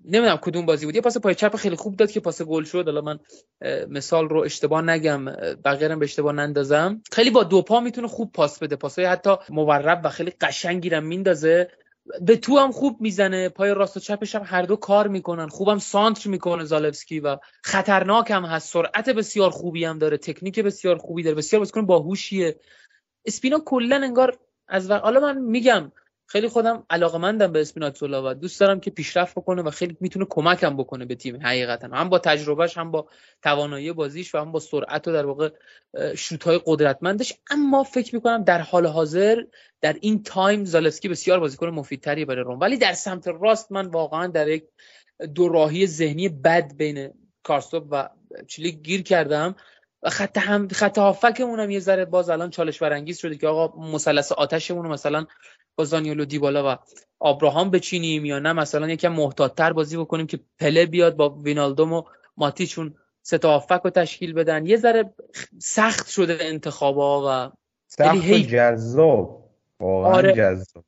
[0.06, 0.96] نمی‌دونم کدوم بازی بود.
[0.96, 2.86] یه پاس پای چپ خیلی خوب داد که پاس گل شد.
[2.86, 3.20] حالا من
[3.90, 5.26] مثال رو اشتباه نگم.
[5.66, 7.02] بقیه به اشتباه نندازم.
[7.12, 8.76] خیلی با دو پا می‌تونه خوب پاس بده.
[8.76, 11.70] پاسای حتی مورب و خیلی قشنگی رو میندازه.
[12.22, 13.50] به تو هم خوب می‌زنه.
[13.50, 15.48] پای راست و چپش هم هر دو کار می‌کنن.
[15.48, 18.74] خوبم سانتر می‌کنه زالفسکی و خطرناک هم هست.
[18.74, 20.18] سرعت بسیار خوبی هم داره.
[20.18, 21.36] تکنیک بسیار خوبی داره.
[21.36, 22.60] بسیار بازیکن باهوشیه.
[23.26, 24.38] اسپینا کلا انگار
[24.68, 25.92] از وقت حالا من میگم
[26.26, 30.78] خیلی خودم علاقمندم به اسپیناتزولا و دوست دارم که پیشرفت بکنه و خیلی می‌تونه کمکم
[30.78, 31.88] بکنه به تیم حقیقتا.
[31.88, 33.08] هم با تجربهش هم با
[33.42, 35.50] توانایی بازیش و هم با سرعت و در واقع
[36.46, 37.34] های قدرتمندش.
[37.52, 39.44] اما فکر می‌کنم در حال حاضر
[39.82, 42.60] در این تایم زالسکی بسیار بازیکن مفیدتری برای روم.
[42.60, 44.64] ولی در سمت راست من واقعا در یک
[45.36, 47.14] دوراهی ذهنی بد بین
[47.44, 48.10] کارستوب و
[48.48, 49.56] چیلی گیر کردم.
[50.04, 53.82] و خط هم خط هافکمون هم یه ذره باز الان چالش برانگیز شده که آقا
[53.82, 55.26] مثلث آتشمون مثلا
[55.76, 56.78] با زانیولو دیبالا و
[57.20, 62.04] آبراهام بچینیم یا نه مثلا یکم محتاطتر بازی بکنیم که پله بیاد با وینالدوم و
[62.38, 64.66] ماتیچون سه تا رو تشکیل بدن.
[64.66, 65.14] یه ذره
[65.60, 67.52] سخت شده انتخابا و
[67.88, 68.44] سخت هی...
[68.44, 69.50] جذاب.
[69.80, 70.34] واقعا آره.
[70.34, 70.84] جذاب.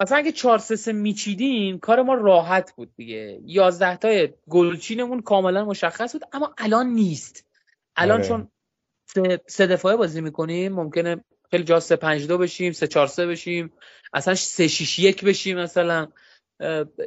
[0.00, 3.40] مثلا اگه 4 3 میچیدیم کار ما راحت بود دیگه.
[3.44, 7.44] 11 تا گلچینمون کاملا مشخص بود اما الان نیست.
[7.96, 8.28] الان آره.
[8.28, 8.48] چون
[9.46, 13.72] سه دفاعه بازی می‌کنیم ممکنه خیلی جا 3 5 2 بشیم 3 4 3 بشیم.
[14.12, 16.06] اصلا 3 6 1 بشیم مثلا.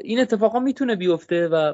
[0.03, 1.73] این اتفاقا می‌تونه بیفته و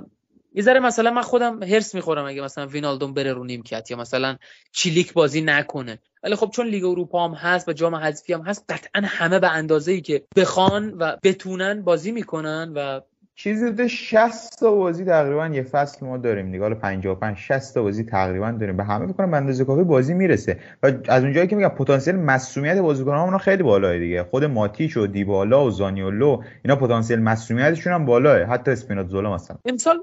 [0.54, 4.38] یه ذره مثلا من خودم هرس می‌خورم اگه مثلا وینالدوم بره رو نیمکت یا مثلا
[4.72, 6.00] چیلیک بازی نکنه.
[6.24, 9.52] ولی خب چون لیگ اروپا هم هست و جام حذفی هم هست قطعا همه به
[9.52, 13.02] اندازه ای که بخوان و بتونن بازی می‌کنن و
[13.40, 16.64] چیزی بوده 60 تا بازی تقریبا یه فصل ما داریم دیگه.
[16.64, 18.78] حالا 55 60 تا بازی تقریبا داریم.
[18.78, 20.58] به همه فکر کنم به اندازه کافی بازی می‌رسه.
[20.84, 24.24] و از اونجایی که میگم پتانسیل مسئولیت بازیکن‌ها خیلی بالاه دیگه.
[24.24, 29.58] خود ماتیچ و دیبالا و زانیولو اینا پتانسیل مسئولیتشون هم بالاه حتی اسپیناتزولا مثلا.
[29.66, 29.98] امسال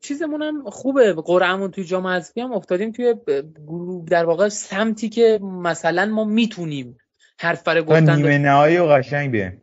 [0.00, 1.12] چیزمون هم خوبه.
[1.12, 3.14] قرعمون توی جام حذفی هم افتادیم توی
[4.06, 6.96] در واقع سمتی که مثلا ما می‌تونیم
[7.38, 9.60] حرف برای گفتن نیمه نهایی و قشنگ بیایم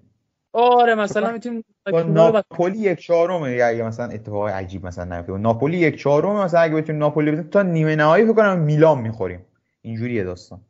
[0.54, 1.64] آره مثلا می‌تونیم
[2.08, 7.00] ناپولی یک چهارم اگه مثلا اتفاق عجیب مثلا نیفته ناپولی یک چهارم مثلا اگه بتونیم
[7.02, 9.46] ناپولی بزنیم تا نیمه نهایی فکر کنم میلان می‌خوریم.
[9.82, 10.62] اینجوریه داستان.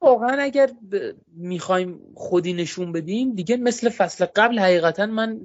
[0.00, 0.70] واقعا اگر
[1.36, 5.40] می‌خوایم خودی نشون بدیم دیگه مثل فصل قبل حقیقتا من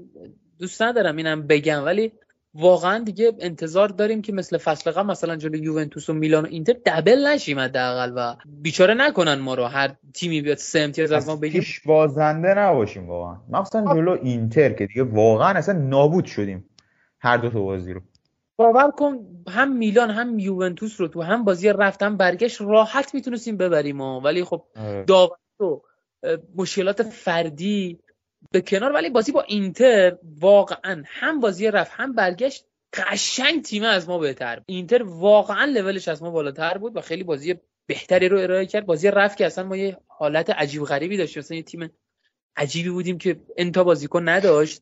[0.60, 2.12] دوست ندارم اینم بگم ولی
[2.54, 6.74] واقعا دیگه انتظار داریم که مثل فصل قبل مثلا جلوی یوونتوس و میلان و اینتر
[6.86, 11.38] دبل نشیم حداقل و بیچاره نکنن ما رو هر تیمی بیاد سه امتیاز از ما
[11.38, 13.38] پیش بازنده نباشیم واقعا.
[13.50, 16.70] مخصوصا جلو اینتر که دیگه واقعا اصلا نابود شدیم
[17.20, 18.02] هر دو تا بازی رو.
[18.56, 24.02] باور کن هم میلان هم یوونتوس رو تو هم بازی رفتن برگشت راحت می‌تونستیم ببریم
[24.02, 25.04] ولی خب آره.
[25.04, 25.80] داوری و
[26.56, 28.00] مشکلات فردی
[28.52, 32.66] به کنار ولی بازی با اینتر واقعا هم بازی رفت هم برگشت.
[32.94, 34.66] قشنگ تیم از ما بهتر بود.
[34.68, 38.86] اینتر واقعا لولش از ما بالاتر بود و خیلی بازی بهتری رو ارائه کرد.
[38.86, 41.40] بازی رفت که اصلا ما یه حالت عجیب غریبی داشتیم.
[41.40, 41.90] مثلا یه تیم
[42.56, 44.82] عجیبی بودیم که انتا بازیکن نداشت.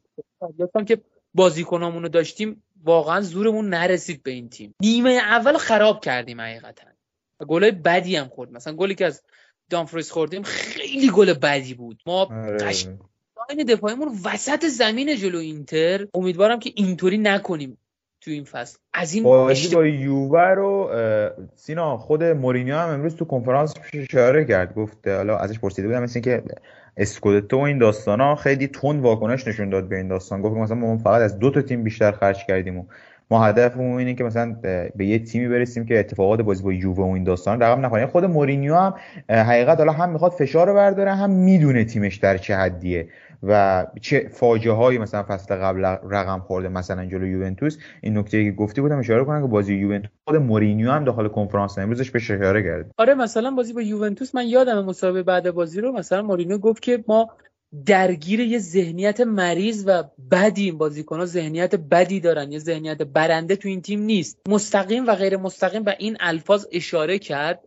[0.59, 1.01] گفتم که
[1.33, 2.63] بازیکنامون رو داشتیم.
[2.83, 4.75] واقعا زورمون نرسید به این تیم.
[4.81, 6.87] نیمه اول خراب کردیم حقیقتا.
[7.47, 9.23] گلای بدی هم خورد مثلا گلی که از
[9.69, 12.01] دامفریس خوردیم خیلی گل بدی بود.
[12.05, 12.57] ما آره.
[13.49, 16.07] لاین دفاعیمون وسط زمین جلو اینتر.
[16.13, 17.77] امیدوارم که اینطوری نکنیم
[18.21, 18.77] تو این فصل.
[18.93, 20.89] از این بازی با یووه رو
[21.55, 24.75] سینا خود مورینیو هم امروز تو کنفرانس اشاره کرد.
[24.75, 26.43] گفت حالا ازش پرسیده بودم مثل که
[26.97, 30.41] اسکودتو و این داستان ها خیلی تند واکنش نشون داد به این داستان.
[30.41, 32.83] گفت مثلا ما فقط از دو تا تیم بیشتر خرج کردیم و
[33.31, 34.55] ما هدفمون اینه که مثلا
[34.95, 38.25] به یه تیمی برسیم که اتفاقات بازی با یووه و این داستان رقم نکنه خود
[38.25, 38.93] مورینیو هم
[39.29, 43.07] حقیقت حالا هم می‌خواد فشار رو برداره هم می‌دونه تیمش در چه حدیه.
[43.43, 47.77] و چه فاجعه هایی مثلا فصل قبل رقم خورده مثلا جلو یوونتوس.
[48.01, 51.77] این نکته که گفتی بودم اشاره کنم که بازی یوونتوس خود مورینیو هم داخل کنفرانس
[51.77, 52.91] امروزش به اشاره کرد.
[52.97, 57.03] آره مثلا بازی با یوونتوس من یادم مسابقه بعد بازی رو مثلا مورینیو گفت که
[57.07, 57.29] ما
[57.85, 63.69] درگیر یه ذهنیت مریض و بدی این بازیکن‌ها ذهنیت بدی دارن یه ذهنیت برنده تو
[63.69, 64.39] این تیم نیست.
[64.47, 67.59] مستقیم و غیر مستقیم و این الفاظ اشاره کرد.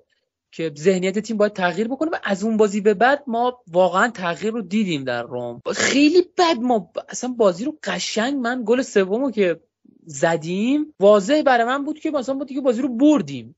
[0.52, 4.52] که ذهنیت تیم باید تغییر بکنه و از اون بازی به بعد ما واقعا تغییر
[4.52, 5.60] رو دیدیم در روم.
[5.74, 9.60] خیلی بد ما اصلا بازی رو قشنگ من گل سومو که
[10.04, 13.56] زدیم واضح برای من بود که مثلا ما دیگه بازی رو بردیم.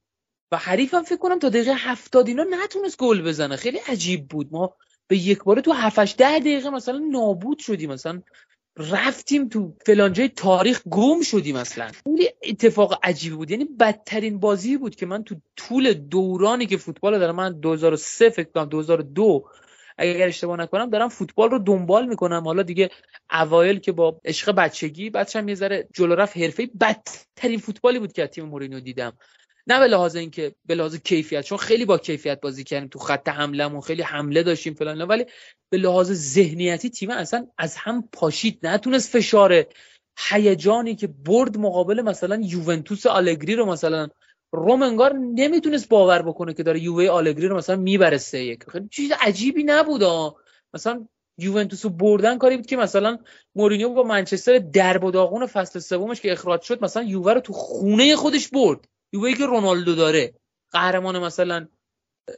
[0.53, 3.57] و حریفم فکر کنم تا دقیقه هفتاد اینا نتونست گل بزنه.
[3.57, 4.49] خیلی عجیب بود.
[4.53, 4.76] ما
[5.09, 7.92] به یک باره تو 7 ده دقیقه مثلا نابود شدیم.
[7.92, 8.22] مثلا
[8.76, 13.50] رفتیم تو فلانجای تاریخ گم شدیم مثلا خیلی اتفاق عجیبی بود.
[13.50, 18.48] یعنی بدترین بازی بود که من تو طول دورانی که فوتبال دارم من 2003 فکر
[18.54, 19.44] کنم 2002
[19.98, 22.44] اگر اشتباه نکنم دارم فوتبال رو دنبال می‌کنم.
[22.44, 22.90] حالا دیگه
[23.30, 28.26] اوایل که با عشق بچگی بعدش یه ذره جلو رفت حرفه بدترین فوتبالی بود که
[28.26, 29.12] تیم مورینیو دیدم.
[29.66, 33.28] نه به لحاظ اینکه به لحاظ کیفیت چون خیلی با کیفیت بازی کردیم تو خط
[33.28, 35.24] حملهمون خیلی حمله داشتیم فلان ولی
[35.74, 39.66] به لحاظ ذهنیتی تیم اصلا از هم پاشید نتونست فشار
[40.18, 44.08] هیجانی که برد مقابل مثلا یوونتوس آلگری رو مثلا
[44.52, 48.64] روم انگار نمی‌تونست باور بکنه که داره یووه آلگری رو مثلا می‌بره سه یک.
[48.68, 50.02] خیلی چیز عجیبی نبود
[50.74, 51.06] مثلا
[51.38, 53.18] یوونتوس رو بردن کاری بود که مثلا
[53.54, 58.16] مورینیو با منچستر درب و فصل سومش که اخراج شد مثلا یووه رو تو خونه
[58.16, 58.88] خودش برد.
[59.12, 60.34] یووه که رونالدو داره.
[60.72, 61.68] قهرمان مثلا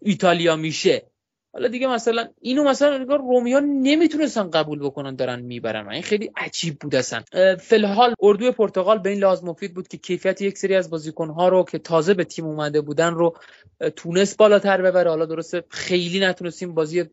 [0.02, 1.10] ایتالیا میشه.
[1.56, 5.88] حالا دیگه مثلا اینو مثلا انگار رومیا نمی‌تونستن قبول بکنن دارن می‌برن.
[5.88, 7.22] این خیلی عجیب بود اصلا.
[7.60, 11.64] فی‌الحال اردوی پرتغال به این لحاظ مفید بود که کیفیت یک سری از بازیکنها رو
[11.64, 13.36] که تازه به تیم اومده بودن رو
[13.96, 15.10] تونست بالاتر ببره.
[15.10, 17.04] حالا درسته خیلی نتونستیم بازی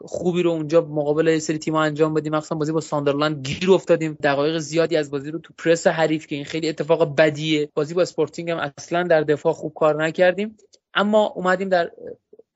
[0.00, 2.34] خوبی رو اونجا مقابل یه سری تیم‌ها انجام بدیم.
[2.34, 4.18] مثلا بازی با ساندرلند گیر افتادیم.
[4.22, 7.68] دقایق زیادی از بازی رو تو پرس حریف که این خیلی اتفاق بدیه.
[7.74, 10.56] بازی با اسپورتینگ هم اصلا در دفاع خوب کار نکردیم.
[10.94, 11.90] اما اومدیم در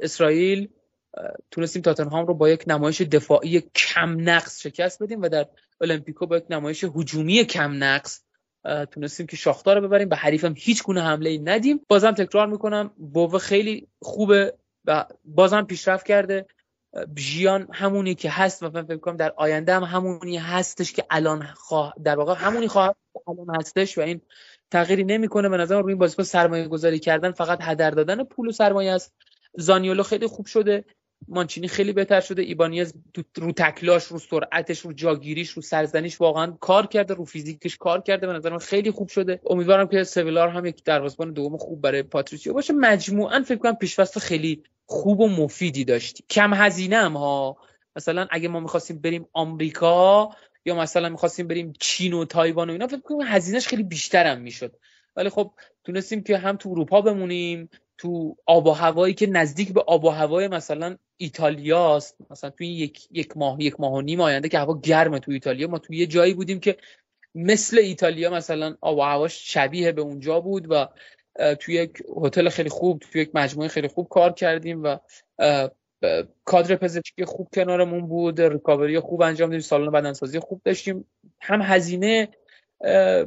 [0.01, 0.69] اسرائیل.
[1.51, 5.47] تونستیم تاتنهام رو با یک نمایش دفاعی کم نقص شکست بدیم و در
[5.81, 8.23] المپیکو با یک نمایش هجومی کم نقص
[8.91, 10.09] تونستیم که شاختار رو ببریم.
[10.09, 11.81] به حریفم هیچ گونه حمله ای ندیم.
[11.89, 14.55] بازم تکرار می‌کنم بوه خیلی خوبه
[14.85, 16.47] و بازم پیشرفت کرده.
[17.19, 21.95] ژیان همونی که هست و فکر کنم در آینده هم همونی هستش که الان خواه
[22.05, 22.97] در واقع همونی خواهد
[23.29, 24.21] الان هستش و این
[24.71, 25.49] تغییری نمی‌کنه.
[25.49, 29.13] به نظر روی این بازیکن سرمایه گذاری کردن فقط هدر دادن پول و سرمایه است.
[29.59, 30.85] زانیولو خیلی خوب شده.
[31.29, 32.43] مانچینی خیلی بهتر شده.
[32.43, 32.95] ایبانیز
[33.37, 38.27] رو تکلاش رو سرعتش رو جاگیریش رو سرزنیش واقعا کار کرده رو فیزیکش کار کرده.
[38.27, 39.41] به نظر من خیلی خوب شده.
[39.51, 42.73] امیدوارم که سویلار هم یک دروازه‌بان دوم خوب برای پاتریسیو باشه.
[42.73, 46.25] مجموعا فکر کنم پیشفست خیلی خوب و مفیدی داشتی.
[46.31, 47.57] کم هزینه هم ها.
[47.97, 50.31] مثلا اگه ما می‌خواستیم بریم آمریکا
[50.65, 54.41] یا مثلا می‌خواستیم بریم چین و تایوان و اینا فکر کنم هزینهش خیلی بیشتر هم
[54.41, 54.77] می‌شد.
[55.17, 55.53] ولی خب
[55.85, 57.69] تونستیم که هم تو اروپا بمونیم
[58.03, 63.09] تو آب و هوایی که نزدیک به آب و هوای مثلا ایتالیاست مثلا توی یک
[63.11, 66.07] یک ماه یک ماه و نیم آینده که هوا گرمه تو ایتالیا ما توی یه
[66.07, 66.77] جایی بودیم که
[67.35, 70.89] مثل ایتالیا مثلا آب و هواش شبیه به اونجا بود و
[71.55, 74.97] توی یک هتل خیلی خوب توی یک مجموعه خیلی خوب کار کردیم و
[76.45, 81.07] کادر پزشکی خوب کنارمون بود ریکاوری خوب انجام دادیم سالن بدنسازی خوب داشتیم.
[81.41, 82.29] هم هزینه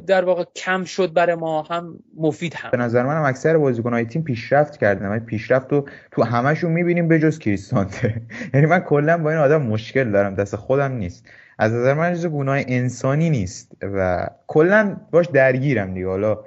[0.06, 2.70] در واقع کم شد برای ما هم مفید هم.
[2.70, 5.08] به نظر من هم اکثر بازیکن‌های تیم پیشرفت کردن.
[5.08, 8.22] من پیشرفت رو تو همشون می‌بینیم به جز کریستانته
[8.54, 10.34] یعنی من کلا با این آدم مشکل دارم.
[10.34, 11.28] دست خودم نیست.
[11.58, 16.06] از نظر من چیز گناه انسانی نیست و کلا باش درگیرم دیگه.
[16.08, 16.38] حالا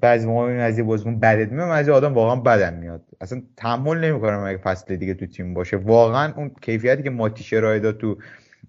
[0.00, 3.02] بعضی موقع از یه بازیکن بدت میاد از آدم واقعا بدن میاد.
[3.20, 5.76] اصلا تحمل نمی‌کنم اگه فصل دیگه تو تیم باشه.
[5.76, 8.16] واقعا اون کیفیتی که ماتیش ارائه داد تو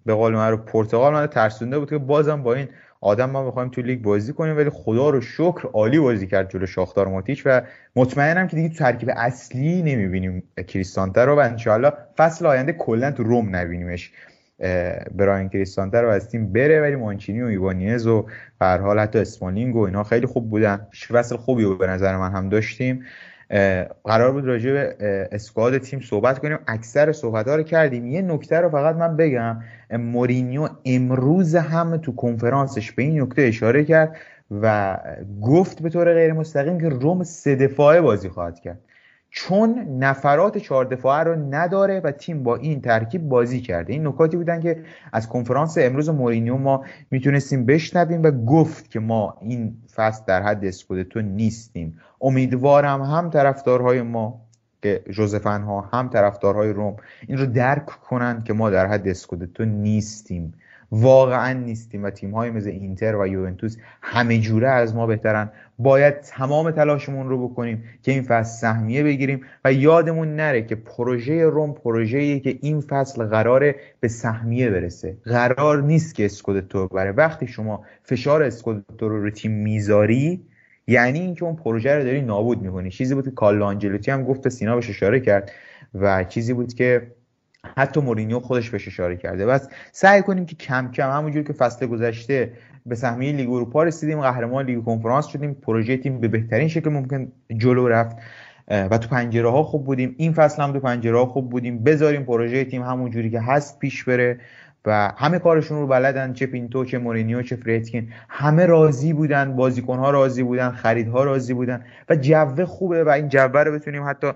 [0.05, 2.67] به قول من رو پرتغال من ترسونده بود که بازم با این
[3.01, 6.65] آدم ما می‌خوایم تو لیگ بازی کنیم ولی خدا رو شکر عالی بازی کرد جلو
[6.65, 7.61] شاختار ماتیچ و
[7.95, 13.23] مطمئنم که دیگه تو ترکیب اصلی نمی‌بینیم کریستانتر رو و انشاءالله فصل آینده کلا تو
[13.23, 14.11] روم نبینیمش
[15.15, 18.25] براین کریستانتر رو از تیم بره ولی مانچینی و ایوانیز و
[18.59, 20.87] به حال حتی اسمالینگ و اینا خیلی خوب بودن.
[21.09, 23.05] فصل خوبی رو به نظر من هم داشتیم.
[24.03, 24.95] قرار بود راجع به
[25.31, 26.59] اسکواد تیم صحبت کنیم.
[26.67, 28.05] اکثر صحبت ها رو کردیم.
[28.07, 29.57] یه نکته رو فقط من بگم.
[29.97, 34.15] مورینیو امروز هم تو کنفرانسش به این نکته اشاره کرد
[34.61, 34.97] و
[35.41, 38.79] گفت به طور غیر مستقیم که روم سه دفاعه بازی خواهد کرد.
[39.33, 43.93] چون نفرات چهار دفاعه رو نداره و تیم با این ترکیب بازی کرده.
[43.93, 44.83] این نکاتی بودن که
[45.13, 50.65] از کنفرانس امروز مورینیو ما می‌تونستیم بشنویم و گفت که ما این فصل در حد
[50.65, 51.97] اسکودتو نیستیم.
[52.21, 54.41] امیدوارم هم طرفدارهای ما
[54.81, 56.95] که جوزفن ها هم طرفدارهای روم
[57.27, 60.53] این رو درک کنن که ما در حد اسکودتو نیستیم.
[60.91, 65.49] واقعا نیستیم و تیم های مثل اینتر و یوونتوس همه جوره از ما بهترن.
[65.79, 71.45] باید تمام تلاشمون رو بکنیم که این فصل سهمیه بگیریم و یادمون نره که پروژه
[71.45, 75.17] روم پروژه‌ایه که این فصل قراره به سهمیه برسه.
[75.25, 80.41] قرار نیست که اسکودتو بره وقتی شما فشار اسکودتو رو رو تیم می‌ذاری
[80.91, 82.89] یعنی اینکه اون پروژه رو داری نابود می‌کنی.
[82.89, 85.51] چیزی بود که کارلو آنجلوتی هم گفت سینا بهش اشاره کرد
[85.93, 87.11] و چیزی بود که
[87.77, 89.45] حتی مورینیو خودش بهش اشاره کرده.
[89.45, 92.53] پس سعی کنیم که کم کم همونجور که فصل گذشته
[92.85, 97.31] به سهمیه لیگ اروپا رسیدیم قهرمان لیگ کنفرانس شدیم پروژه تیم به بهترین شکل ممکن
[97.57, 98.17] جلو رفت
[98.67, 100.15] و تو پنجره ها خوب بودیم.
[100.17, 101.83] این فصل هم تو پنجره ها خوب بودیم.
[101.83, 104.39] بذاریم پروژه تیم همون جوری که هست پیش بره.
[104.85, 110.11] و همه کارشون رو بلدن چه پینتو چه مورینیو چه فریدکین همه راضی بودن بازیکنها
[110.11, 111.85] راضی بودن خریدها راضی بودن.
[112.09, 114.31] و جو خوبه و این جو رو بتونیم حتی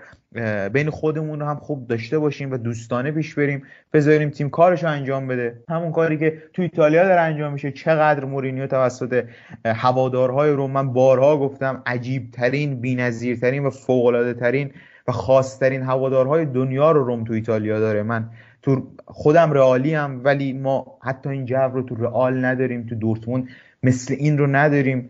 [0.73, 3.63] بین خودمون رو هم خوب داشته باشیم و دوستانه پیش بریم.
[3.93, 5.63] بذاریم تیم کارش رو انجام بده.
[5.69, 7.71] همون کاری که تو ایتالیا داره انجام میشه.
[7.71, 9.25] چقدر مورینیو توسط
[9.65, 14.71] هوادارهای رو من بارها گفتم عجیب ترین بی‌نظیرترین و فوق ترین
[15.07, 18.03] و خاصترین هوادارهای دنیا رو روم تو ایتالیا داره.
[18.03, 18.29] من
[18.65, 23.47] تو خودم رئالی هم ولی ما حتی این جو رو تو رئال نداریم تو دورتموند
[23.83, 25.09] مثل این رو نداریم.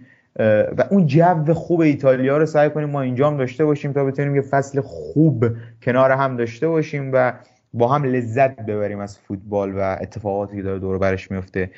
[0.77, 4.35] و اون جو خوب ایتالیا رو سعی کنیم ما اینجا هم داشته باشیم تا بتونیم
[4.35, 5.45] یه فصل خوب
[5.81, 7.33] کنار هم داشته باشیم و
[7.73, 11.69] با هم لذت ببریم از فوتبال و اتفاقاتی که داره دور برش میفته.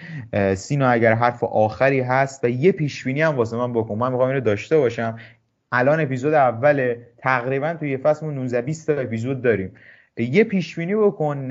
[0.56, 4.42] سینا اگر حرف آخری هست و یه پیشبینی هم واسه من بکن من می‌خوام اینو
[4.42, 5.18] داشته باشم.
[5.72, 9.72] الان اپیزود اوله تقریبا تو یه فصل 19 20 تا اپیزود داریم.
[10.18, 11.48] یه پیش بینی بکن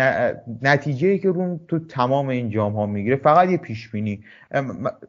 [0.62, 3.16] نتیجه ای که روم تو تمام این جام ها می‌گیره.
[3.16, 4.24] فقط یه پیش بینی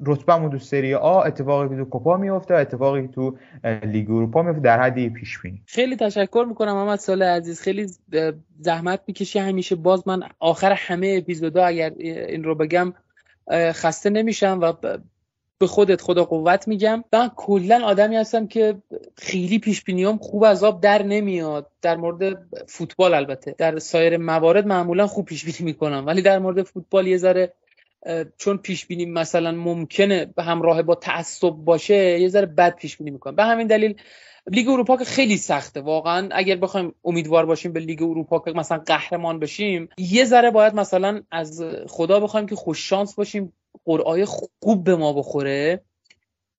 [0.05, 3.37] رتبهمون تو سری آ اتفاقی که تو کوپا میفته اتفاقی تو
[3.83, 7.61] لیگ اروپا میفته در حد یه پیش بینی خیلی تشکر می‌کنم محمد سال عزیز.
[7.61, 7.87] خیلی
[8.59, 9.75] زحمت می‌کشی همیشه.
[9.75, 12.93] باز من آخر همه اپیزودا اگر این رو بگم
[13.51, 14.73] خسته نمیشم و
[15.59, 17.03] به خودت خدا قوت میگم.
[17.13, 18.75] من کلا آدمی هستم که
[19.15, 21.71] خیلی پیش بینیام خوب از آب در نمیاد.
[21.81, 22.37] در مورد
[22.67, 23.55] فوتبال البته.
[23.57, 26.05] در سایر موارد معمولا خوب پیش بینی می‌کنم.
[26.05, 27.53] ولی در مورد فوتبال یه ذره
[28.37, 33.35] چون پیش بینی مثلا ممکنه همراه با تعصب باشه یه ذره بد پیش بینی می‌کنم.
[33.35, 33.95] به همین دلیل
[34.51, 35.81] لیگ اروپا که خیلی سخته.
[35.81, 40.75] واقعا اگر بخوایم امیدوار باشیم به لیگ اروپا که مثلا قهرمان بشیم یه ذره باید
[40.75, 43.53] مثلا از خدا بخوایم که خوش شانس باشیم
[43.85, 45.81] قرعای خوب به ما بخوره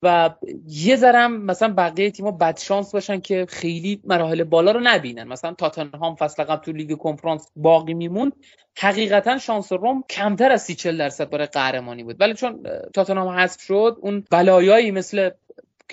[0.02, 0.34] و
[0.66, 5.24] یه ذرم مثلا بقیه تیم‌ها بد شانس باشن که خیلی مراحل بالا رو نبینن.
[5.24, 8.32] مثلا تاتنهام فصل قبل تو لیگ کنفرانس باقی میمون
[8.78, 12.20] حقیقتا شانس روم کمتر از 30 درصد برای قهرمانی بود.
[12.20, 12.62] ولی چون
[12.94, 15.30] تاتنهام حذف شد اون بلایایی مثل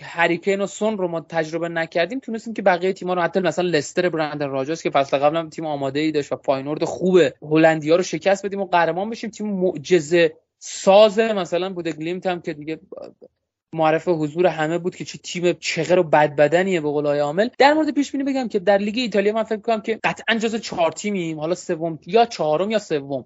[0.04, 4.10] هریکین و سون رو ما تجربه نکردیم تونستیم که بقیه تیم‌ها رو حتی مثلا لستر
[4.10, 8.04] برندن راجاس که فصل قبل هم تیم آماده ای داشت و پاینورد خوبه هلندیا رو
[8.04, 9.30] شکست بدیم و قهرمان بشیم.
[9.30, 11.91] تیم معجزه ساز مثلا بوده.
[11.91, 12.80] گلیمت هم که دیگه
[13.74, 17.50] معرف حضور همه بود که چه تیم چغر و بد بدنیه به قول عامل.
[17.58, 20.56] در مورد پیش بینی بگم که در لیگ ایتالیا من فکر کنم که قطعا جز
[20.56, 21.39] چهار تیمیم.
[21.39, 23.26] حالا سوم یا چهارم یا سوم.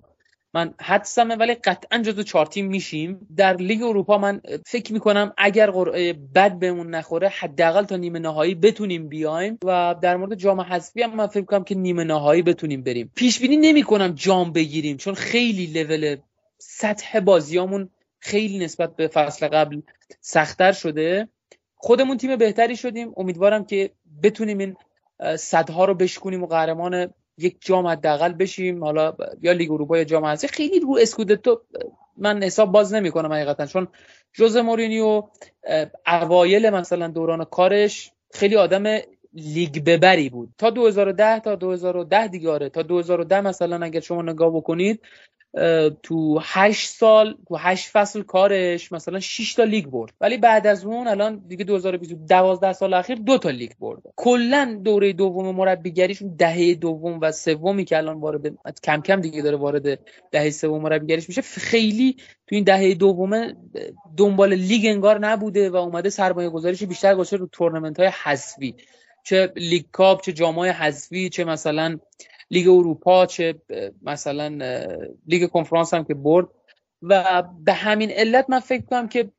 [0.54, 3.28] من حدسمه ولی قطعا جزو چهار تیم میشیم.
[3.36, 8.56] در لیگ اروپا من فکر می‌کنم اگر قرعه بد بهمون نخوره حداقل تا نیمه نهایی
[8.56, 12.84] بتونیم بیایم و در مورد جام حذفی هم من فکر می‌کنم که نیمه نهایی بتونیم
[12.84, 13.12] بریم.
[13.16, 16.16] پیش بینی نمی‌کنم جام بگیریم چون خیلی لول
[16.58, 17.90] سطح بازیامون
[18.20, 19.82] خیلی نسبت به فصل قبل
[20.22, 21.28] سختتر شده.
[21.76, 23.12] خودمون تیم بهتری شدیم.
[23.18, 23.92] امیدوارم که
[24.24, 24.76] بتونیم این
[25.38, 30.26] صدها رو بشکنیم و قهرمان یک جام حداقل بشیم حالا یا لیگ اروپا یا جام
[30.26, 30.48] حذفی.
[30.48, 31.62] خیلی رو اسکودتو
[32.18, 33.88] من حساب باز نمی‌کنم حقیقتا چون
[34.34, 35.24] ژوزه مورینیو
[36.08, 38.84] اوایل مثلا دوران کارش خیلی آدم
[39.34, 40.50] لیگ ببری بود.
[40.58, 42.70] تا 2010 تا 2010 دیگه آره.
[42.70, 45.02] تا 2010 مثلا اگر شما نگاه بکنید
[46.04, 50.14] تو هشت سال تو هشت فصل کارش مثلا 6 تا لیگ برد.
[50.22, 54.80] ولی بعد از اون الان دیگه 2020 12 سال اخیر دو تا لیگ برده کلا
[54.84, 58.42] دوره دوم مربیگریشون دهه دوم و سومی که الان وارد
[58.84, 60.00] کم کم دیگه داره وارد
[60.32, 62.16] دهه سوم مربیگریش میشه خیلی
[62.48, 63.54] تو این دهه دوم
[64.18, 68.76] دنبال لیگ انگار نبوده و اومده سرمایه گذاریش بیشتر گذاشته رو تورنمنت های حذفی.
[69.24, 71.98] چه لیگ کاپ چه جام حذفی چه مثلا
[72.52, 73.62] لیگ اروپا چه
[74.02, 74.48] مثلا
[75.28, 76.48] لیگ کنفرانس هم که برد.
[77.02, 79.32] و به همین علت من فکر کنم که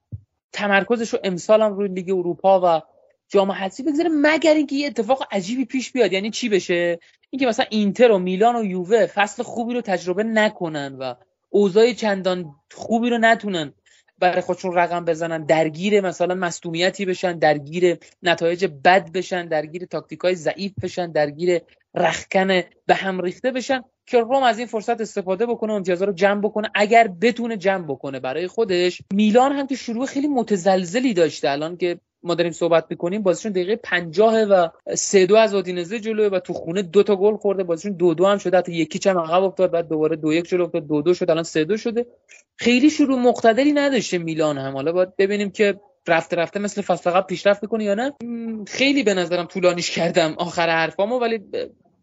[0.52, 2.82] تمرکزش رو امسال هم روی لیگ اروپا و
[3.28, 6.12] جام حذفی بگذاره مگر اینکه یه اتفاق عجیبی پیش بیاد.
[6.12, 6.98] یعنی چی بشه؟
[7.30, 11.14] اینکه مثلا اینتر و میلان و یووه فصل خوبی رو تجربه نکنن و
[11.48, 13.72] اوضاع چندان خوبی رو نتونن.
[14.20, 20.34] برای خودشون رقم بزنن درگیر مثلا مصدومیتی بشن درگیر نتایج بد بشن درگیر تاکتیک های
[20.34, 21.60] ضعیف بشن درگیر
[21.94, 22.46] رخکن
[22.86, 26.70] به هم ریخته بشن که روم از این فرصت استفاده بکنه امتیازها رو جمع بکنه
[26.74, 29.02] اگر بتونه جمع بکنه برای خودش.
[29.12, 33.76] میلان هم که شروع خیلی متزلزلی داشته الان که ما داریم صحبت می‌کنیم بازیشون دقیقه
[33.76, 37.62] 50 و سه دو از اودینزه جلوه و تو خونه دو تا گل خورده.
[37.62, 40.64] بازیشون دو دو هم شده حتی یکی چم عقب افتاد بعد دوباره دو یک جلو
[40.64, 42.06] افتاد دو دو شد الان سه دو شده.
[42.56, 44.74] خیلی شروع مقتدری نداشته میلان هم.
[44.74, 48.12] حالا باید ببینیم که رفته رفته مثل فصل قبل پیشرفت می‌کنه یا نه.
[48.66, 51.40] خیلی به نظرم طولانیش کردم آخر حرفامو ولی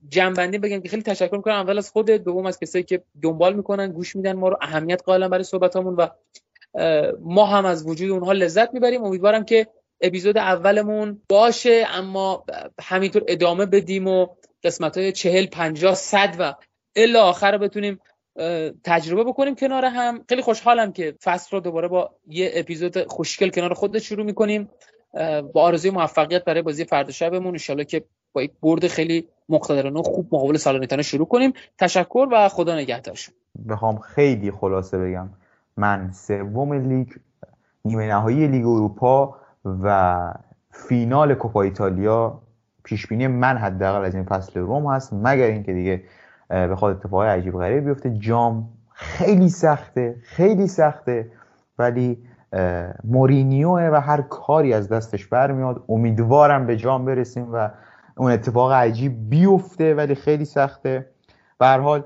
[0.09, 1.55] جنبندی بگم که خیلی تشکر می‌کنم.
[1.55, 5.29] اول از خود دوم از کسایی که دنبال می‌کنن گوش میدن ما رو اهمیت قائلن
[5.29, 6.07] برای صحبتامون و
[7.19, 9.03] ما هم از وجود اونها لذت می‌بریم.
[9.03, 9.67] امیدوارم که
[10.01, 12.45] اپیزود اولمون باشه اما
[12.81, 14.27] همینطور ادامه بدیم و
[14.63, 16.53] قسمت های چهل پنجاه صد و
[16.95, 17.99] الا آخر بتونیم
[18.83, 20.23] تجربه بکنیم کنار هم.
[20.29, 24.69] خیلی خوشحالم که فصل رو دوباره با یه اپیزود خوشگل کنار خودت شروع می‌کنیم.
[25.53, 27.57] با آرزوی موفقیت برای بازی فردا شبمون.
[27.69, 31.53] ان که با یک برد خیلی مقتدرانه و خوب مقابل سالانیتانه شروع کنیم.
[31.77, 33.35] تشکر و خدا نگهدارشون.
[33.69, 35.29] بخوام خیلی خلاصه بگم.
[35.77, 37.07] من سوم لیگ
[37.85, 39.35] نیمه نهایی لیگ اروپا
[39.83, 40.33] و
[40.71, 42.41] فینال کوپا ایتالیا
[42.83, 46.03] پیش بینی من حداقل از این فصل روم هست مگر اینکه دیگه
[46.49, 48.09] بخواد اتفاق عجیب غریب بیفته.
[48.09, 51.31] جام خیلی سخته خیلی سخته
[51.79, 52.17] ولی
[53.03, 55.83] مورینیوه و هر کاری از دستش برمیاد.
[55.89, 57.69] امیدوارم به جام برسیم و
[58.17, 61.05] اون اتفاق عجیب بیفته ولی خیلی سخته.
[61.59, 62.03] به حال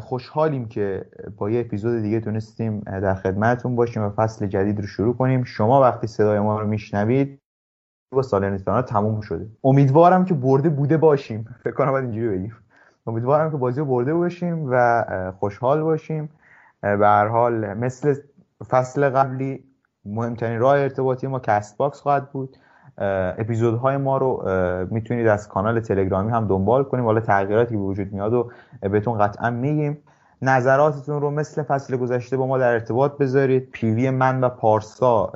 [0.00, 1.04] خوشحالیم که
[1.36, 5.44] با یه اپیزود دیگه تونستیم در خدمتتون باشیم و فصل جدید رو شروع کنیم.
[5.44, 7.40] شما وقتی صدای ما رو میشنوید
[8.12, 9.46] با سال تموم شده.
[9.64, 11.48] امیدوارم که برده بوده باشیم.
[11.64, 12.56] فکر کنم باید اینجوری بگیم.
[13.06, 15.04] امیدوارم که بازی رو برده باشیم و
[15.38, 16.30] خوشحال باشیم.
[16.80, 18.14] به هر حال مثل
[18.68, 19.64] فصل قبلی
[20.04, 22.56] مهمترین راه ارتباطی ما کست باکس خواهد بود.
[23.38, 24.44] اپیزودهای ما رو
[24.90, 27.04] می‌تونید از کانال تلگرامی هم دنبال کنیم.
[27.04, 29.98] حالا تغییراتی به وجود میاد و بهتون قطعا میگیم.
[30.42, 33.70] نظراتتون رو مثل فصل گذشته با ما در ارتباط بذارید.
[33.70, 35.32] پیوی من و پارسا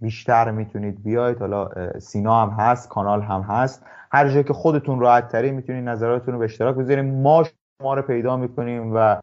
[0.00, 1.38] بیشتر می‌تونید بیاید.
[1.38, 3.84] حالا سینا هم هست کانال هم هست.
[4.12, 7.44] هر جایی که خودتون راحت تری می‌تونید نظراتتون رو به اشتراک بذاریم ما
[7.80, 9.16] شما رو پیدا می‌کنیم و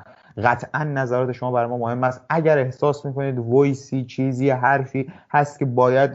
[0.43, 2.25] قطعا نظرات شما برای ما مهم است.
[2.29, 6.11] اگر احساس می‌کنید ویسی چیزی حرفی هست که باید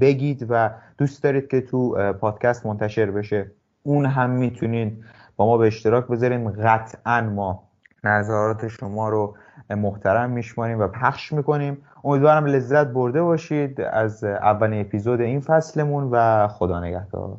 [0.00, 3.50] بگید و دوست دارید که تو پادکست منتشر بشه
[3.82, 5.04] اون هم می‌تونید
[5.36, 7.62] با ما به اشتراک بذاریم قطعا ما
[8.04, 9.36] نظرات شما رو
[9.70, 11.78] محترم میشماریم و پخش می‌کنیم.
[12.04, 17.36] امیدوارم لذت برده باشید از اولین اپیزود این فصلمون و خدا نگهدار.